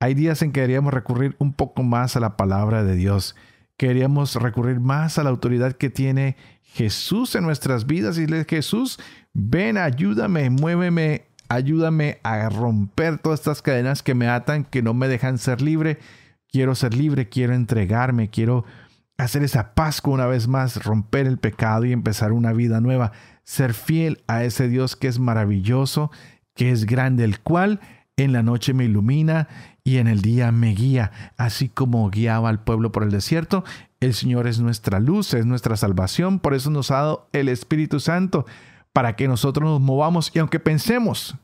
Hay 0.00 0.14
días 0.14 0.42
en 0.42 0.52
que 0.52 0.60
deberíamos 0.60 0.92
recurrir 0.92 1.36
un 1.38 1.52
poco 1.52 1.82
más 1.82 2.16
a 2.16 2.20
la 2.20 2.36
palabra 2.36 2.84
de 2.84 2.94
Dios. 2.94 3.36
Queríamos 3.78 4.34
recurrir 4.34 4.80
más 4.80 5.18
a 5.18 5.22
la 5.22 5.30
autoridad 5.30 5.72
que 5.72 5.88
tiene 5.88 6.36
Jesús 6.62 7.34
en 7.36 7.44
nuestras 7.44 7.86
vidas 7.86 8.18
y 8.18 8.22
decirle, 8.22 8.44
Jesús, 8.46 8.98
ven, 9.32 9.78
ayúdame, 9.78 10.50
muéveme, 10.50 11.26
ayúdame 11.48 12.18
a 12.24 12.48
romper 12.48 13.18
todas 13.18 13.38
estas 13.40 13.62
cadenas 13.62 14.02
que 14.02 14.14
me 14.14 14.28
atan, 14.28 14.64
que 14.64 14.82
no 14.82 14.94
me 14.94 15.06
dejan 15.06 15.38
ser 15.38 15.62
libre. 15.62 15.98
Quiero 16.50 16.74
ser 16.74 16.92
libre, 16.92 17.28
quiero 17.28 17.54
entregarme, 17.54 18.30
quiero 18.30 18.64
hacer 19.16 19.44
esa 19.44 19.74
Pascua 19.74 20.12
una 20.12 20.26
vez 20.26 20.48
más, 20.48 20.84
romper 20.84 21.26
el 21.26 21.38
pecado 21.38 21.84
y 21.84 21.92
empezar 21.92 22.32
una 22.32 22.52
vida 22.52 22.80
nueva. 22.80 23.12
Ser 23.44 23.74
fiel 23.74 24.24
a 24.26 24.42
ese 24.42 24.68
Dios 24.68 24.96
que 24.96 25.06
es 25.06 25.18
maravilloso 25.18 26.10
que 26.58 26.72
es 26.72 26.86
grande, 26.86 27.22
el 27.22 27.38
cual 27.38 27.78
en 28.18 28.32
la 28.32 28.42
noche 28.42 28.74
me 28.74 28.84
ilumina 28.84 29.48
y 29.84 29.96
en 29.96 30.08
el 30.08 30.20
día 30.20 30.52
me 30.52 30.74
guía, 30.74 31.12
así 31.38 31.68
como 31.68 32.10
guiaba 32.10 32.50
al 32.50 32.62
pueblo 32.62 32.92
por 32.92 33.04
el 33.04 33.10
desierto. 33.10 33.64
El 34.00 34.12
Señor 34.12 34.46
es 34.46 34.60
nuestra 34.60 35.00
luz, 35.00 35.32
es 35.32 35.46
nuestra 35.46 35.76
salvación, 35.76 36.40
por 36.40 36.52
eso 36.52 36.68
nos 36.70 36.90
ha 36.90 36.96
dado 36.96 37.28
el 37.32 37.48
Espíritu 37.48 38.00
Santo, 38.00 38.44
para 38.92 39.16
que 39.16 39.28
nosotros 39.28 39.70
nos 39.70 39.80
movamos 39.80 40.30
y 40.34 40.40
aunque 40.40 40.60
pensemos 40.60 41.36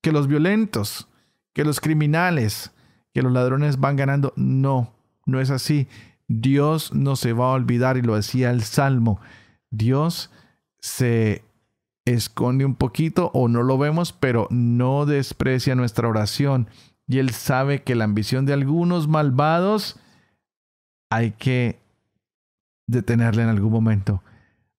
que 0.00 0.12
los 0.12 0.28
violentos, 0.28 1.08
que 1.52 1.64
los 1.64 1.80
criminales, 1.80 2.70
que 3.12 3.22
los 3.22 3.32
ladrones 3.32 3.80
van 3.80 3.96
ganando, 3.96 4.32
no, 4.36 4.94
no 5.26 5.40
es 5.40 5.50
así. 5.50 5.88
Dios 6.28 6.94
no 6.94 7.16
se 7.16 7.32
va 7.32 7.46
a 7.46 7.54
olvidar 7.54 7.96
y 7.96 8.02
lo 8.02 8.14
decía 8.14 8.50
el 8.50 8.62
Salmo. 8.62 9.20
Dios 9.70 10.30
se 10.78 11.44
esconde 12.04 12.64
un 12.64 12.74
poquito 12.74 13.30
o 13.34 13.48
no 13.48 13.62
lo 13.62 13.78
vemos, 13.78 14.12
pero 14.12 14.46
no 14.50 15.06
desprecia 15.06 15.74
nuestra 15.74 16.08
oración. 16.08 16.68
Y 17.06 17.18
Él 17.18 17.30
sabe 17.30 17.82
que 17.82 17.94
la 17.94 18.04
ambición 18.04 18.46
de 18.46 18.52
algunos 18.52 19.08
malvados 19.08 19.98
hay 21.10 21.32
que 21.32 21.78
detenerla 22.86 23.42
en 23.42 23.48
algún 23.48 23.72
momento. 23.72 24.22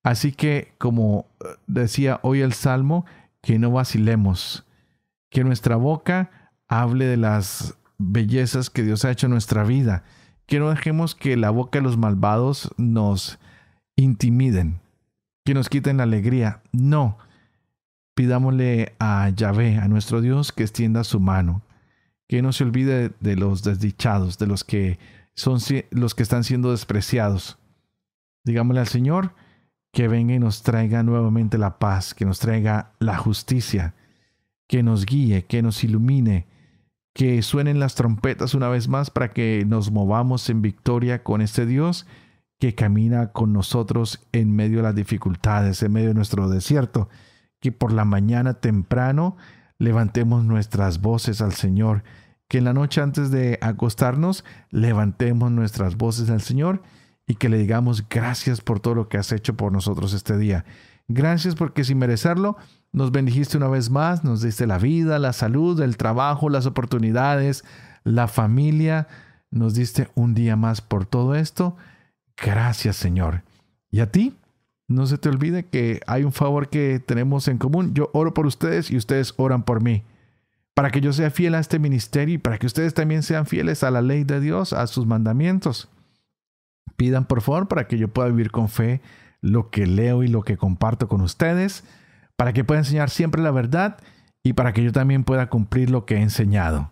Así 0.04 0.32
que, 0.32 0.74
como 0.78 1.28
eh, 1.40 1.48
decía 1.68 2.20
hoy 2.24 2.42
el 2.42 2.54
Salmo, 2.54 3.06
que 3.42 3.60
no 3.60 3.72
vacilemos, 3.72 4.66
que 5.30 5.44
nuestra 5.44 5.76
boca 5.76 6.52
hable 6.68 7.06
de 7.06 7.18
las 7.18 7.78
bellezas 7.98 8.70
que 8.70 8.84
Dios 8.84 9.06
ha 9.06 9.12
hecho 9.12 9.28
en 9.28 9.32
nuestra 9.32 9.64
vida, 9.64 10.04
que 10.46 10.60
no 10.60 10.70
dejemos 10.70 11.16
que 11.16 11.38
la 11.38 11.50
boca 11.50 11.80
de 11.80 11.84
los 11.84 11.98
malvados 11.98 12.74
nos 12.78 13.40
intimiden, 13.96 14.80
que 15.43 15.54
nos 15.54 15.69
quiten 15.69 15.97
la 15.97 16.04
alegría. 16.04 16.62
No. 16.71 17.17
Pidámosle 18.15 18.93
a 18.99 19.30
Yahvé, 19.30 19.77
a 19.77 19.88
nuestro 19.88 20.21
Dios, 20.21 20.51
que 20.51 20.63
extienda 20.63 21.04
su 21.04 21.19
mano, 21.19 21.63
que 22.27 22.41
no 22.41 22.51
se 22.51 22.63
olvide 22.63 23.12
de 23.19 23.36
los 23.36 23.63
desdichados, 23.63 24.38
de 24.38 24.47
los 24.47 24.63
que 24.63 24.99
son 25.34 25.60
los 25.91 26.13
que 26.13 26.23
están 26.23 26.43
siendo 26.43 26.71
despreciados. 26.71 27.58
Digámosle 28.43 28.82
al 28.82 28.88
Señor 28.88 29.34
que 29.91 30.08
venga 30.08 30.34
y 30.34 30.39
nos 30.39 30.63
traiga 30.63 31.04
nuevamente 31.04 31.58
la 31.58 31.77
paz, 31.80 32.13
que 32.13 32.25
nos 32.25 32.39
traiga 32.39 32.93
la 32.99 33.17
justicia, 33.17 33.93
que 34.67 34.84
nos 34.84 35.06
guíe, 35.06 35.45
que 35.45 35.62
nos 35.62 35.84
ilumine, 35.84 36.47
que 37.13 37.41
suenen 37.41 37.80
las 37.80 37.95
trompetas 37.95 38.54
una 38.54 38.69
vez 38.69 38.88
más 38.88 39.10
para 39.10 39.32
que 39.32 39.65
nos 39.67 39.91
movamos 39.91 40.49
en 40.49 40.62
victoria 40.62 41.23
con 41.23 41.41
este 41.41 41.65
Dios 41.65 42.06
que 42.62 42.76
camina 42.76 43.32
con 43.32 43.54
nosotros 43.54 44.24
en 44.34 44.56
medio 44.56 44.78
de 44.78 44.84
las 44.84 44.93
dificultades, 44.93 45.82
en 45.82 45.93
medio 45.93 46.10
de 46.10 46.13
nuestro 46.13 46.47
desierto, 46.47 47.10
que 47.60 47.71
por 47.71 47.91
la 47.91 48.06
mañana 48.06 48.54
temprano 48.54 49.36
levantemos 49.80 50.45
nuestras 50.45 51.02
voces 51.02 51.41
al 51.41 51.54
Señor, 51.54 52.04
que 52.47 52.60
en 52.60 52.65
la 52.65 52.74
noche 52.74 53.02
antes 53.02 53.32
de 53.32 53.58
acostarnos 53.63 54.45
levantemos 54.69 55.52
nuestras 55.52 55.97
voces 55.97 56.30
al 56.30 56.41
Señor 56.41 56.84
y 57.26 57.34
que 57.34 57.50
le 57.50 57.58
digamos 57.58 58.08
gracias 58.08 58.62
por 58.62 58.80
todo 58.80 58.93
lo 58.93 59.10
que 59.10 59.17
has 59.17 59.32
hecho 59.32 59.58
por 59.58 59.71
nosotros 59.71 60.13
este 60.13 60.38
día. 60.38 60.63
Gracias 61.08 61.56
porque 61.56 61.84
sin 61.84 61.97
merecerlo 61.97 62.58
nos 62.91 63.12
bendijiste 63.12 63.58
una 63.58 63.69
vez 63.69 63.89
más, 63.89 64.24
nos 64.24 64.43
diste 64.43 64.67
la 64.67 64.78
vida, 64.78 65.17
la 65.17 65.34
salud, 65.34 65.82
el 65.82 65.97
trabajo, 65.97 66.47
las 66.47 66.67
oportunidades, 66.67 67.63
la 68.04 68.28
familia, 68.28 69.08
nos 69.50 69.74
diste 69.74 70.10
un 70.13 70.36
día 70.36 70.56
más 70.56 70.82
por 70.82 71.08
todo 71.08 71.34
esto 71.34 71.76
Gracias 72.41 72.95
Señor. 72.95 73.43
Y 73.91 73.99
a 73.99 74.12
ti, 74.12 74.36
no 74.88 75.06
se 75.06 75.17
te 75.17 75.30
olvide 75.30 75.67
que 75.67 76.01
hay 76.08 76.23
un 76.23 76.32
favor 76.32 76.69
que 76.69 76.99
tenemos 76.99 77.47
en 77.47 77.58
común. 77.58 77.93
Yo 77.93 78.10
oro 78.13 78.34
por 78.34 78.45
ustedes 78.45 78.89
y 78.91 78.97
ustedes 78.97 79.34
oran 79.38 79.63
por 79.63 79.82
mí. 79.82 80.04
Para 80.73 80.89
que 80.89 81.01
yo 81.01 81.13
sea 81.13 81.30
fiel 81.30 81.56
a 81.56 81.60
este 81.60 81.80
ministerio 81.80 82.36
y 82.36 82.38
para 82.38 82.58
que 82.58 82.65
ustedes 82.65 82.93
también 82.93 83.23
sean 83.23 83.45
fieles 83.45 83.84
a 83.84 83.91
la 83.91 84.01
ley 84.01 84.23
de 84.23 84.39
Dios, 84.39 84.73
a 84.73 84.88
sus 84.88 85.06
mandamientos. 85.06 85.89
Pidan 86.95 87.25
por 87.25 87.41
favor 87.41 87.67
para 87.67 87.88
que 87.88 87.97
yo 87.97 88.08
pueda 88.08 88.30
vivir 88.30 88.51
con 88.51 88.69
fe 88.69 89.01
lo 89.41 89.69
que 89.69 89.86
leo 89.86 90.23
y 90.23 90.27
lo 90.27 90.43
que 90.43 90.58
comparto 90.58 91.08
con 91.08 91.21
ustedes, 91.21 91.84
para 92.36 92.54
que 92.54 92.63
pueda 92.63 92.80
enseñar 92.80 93.10
siempre 93.10 93.41
la 93.41 93.51
verdad 93.51 93.97
y 94.43 94.54
para 94.54 94.73
que 94.73 94.84
yo 94.84 94.91
también 94.91 95.23
pueda 95.23 95.49
cumplir 95.49 95.89
lo 95.89 96.06
que 96.06 96.15
he 96.15 96.21
enseñado 96.21 96.91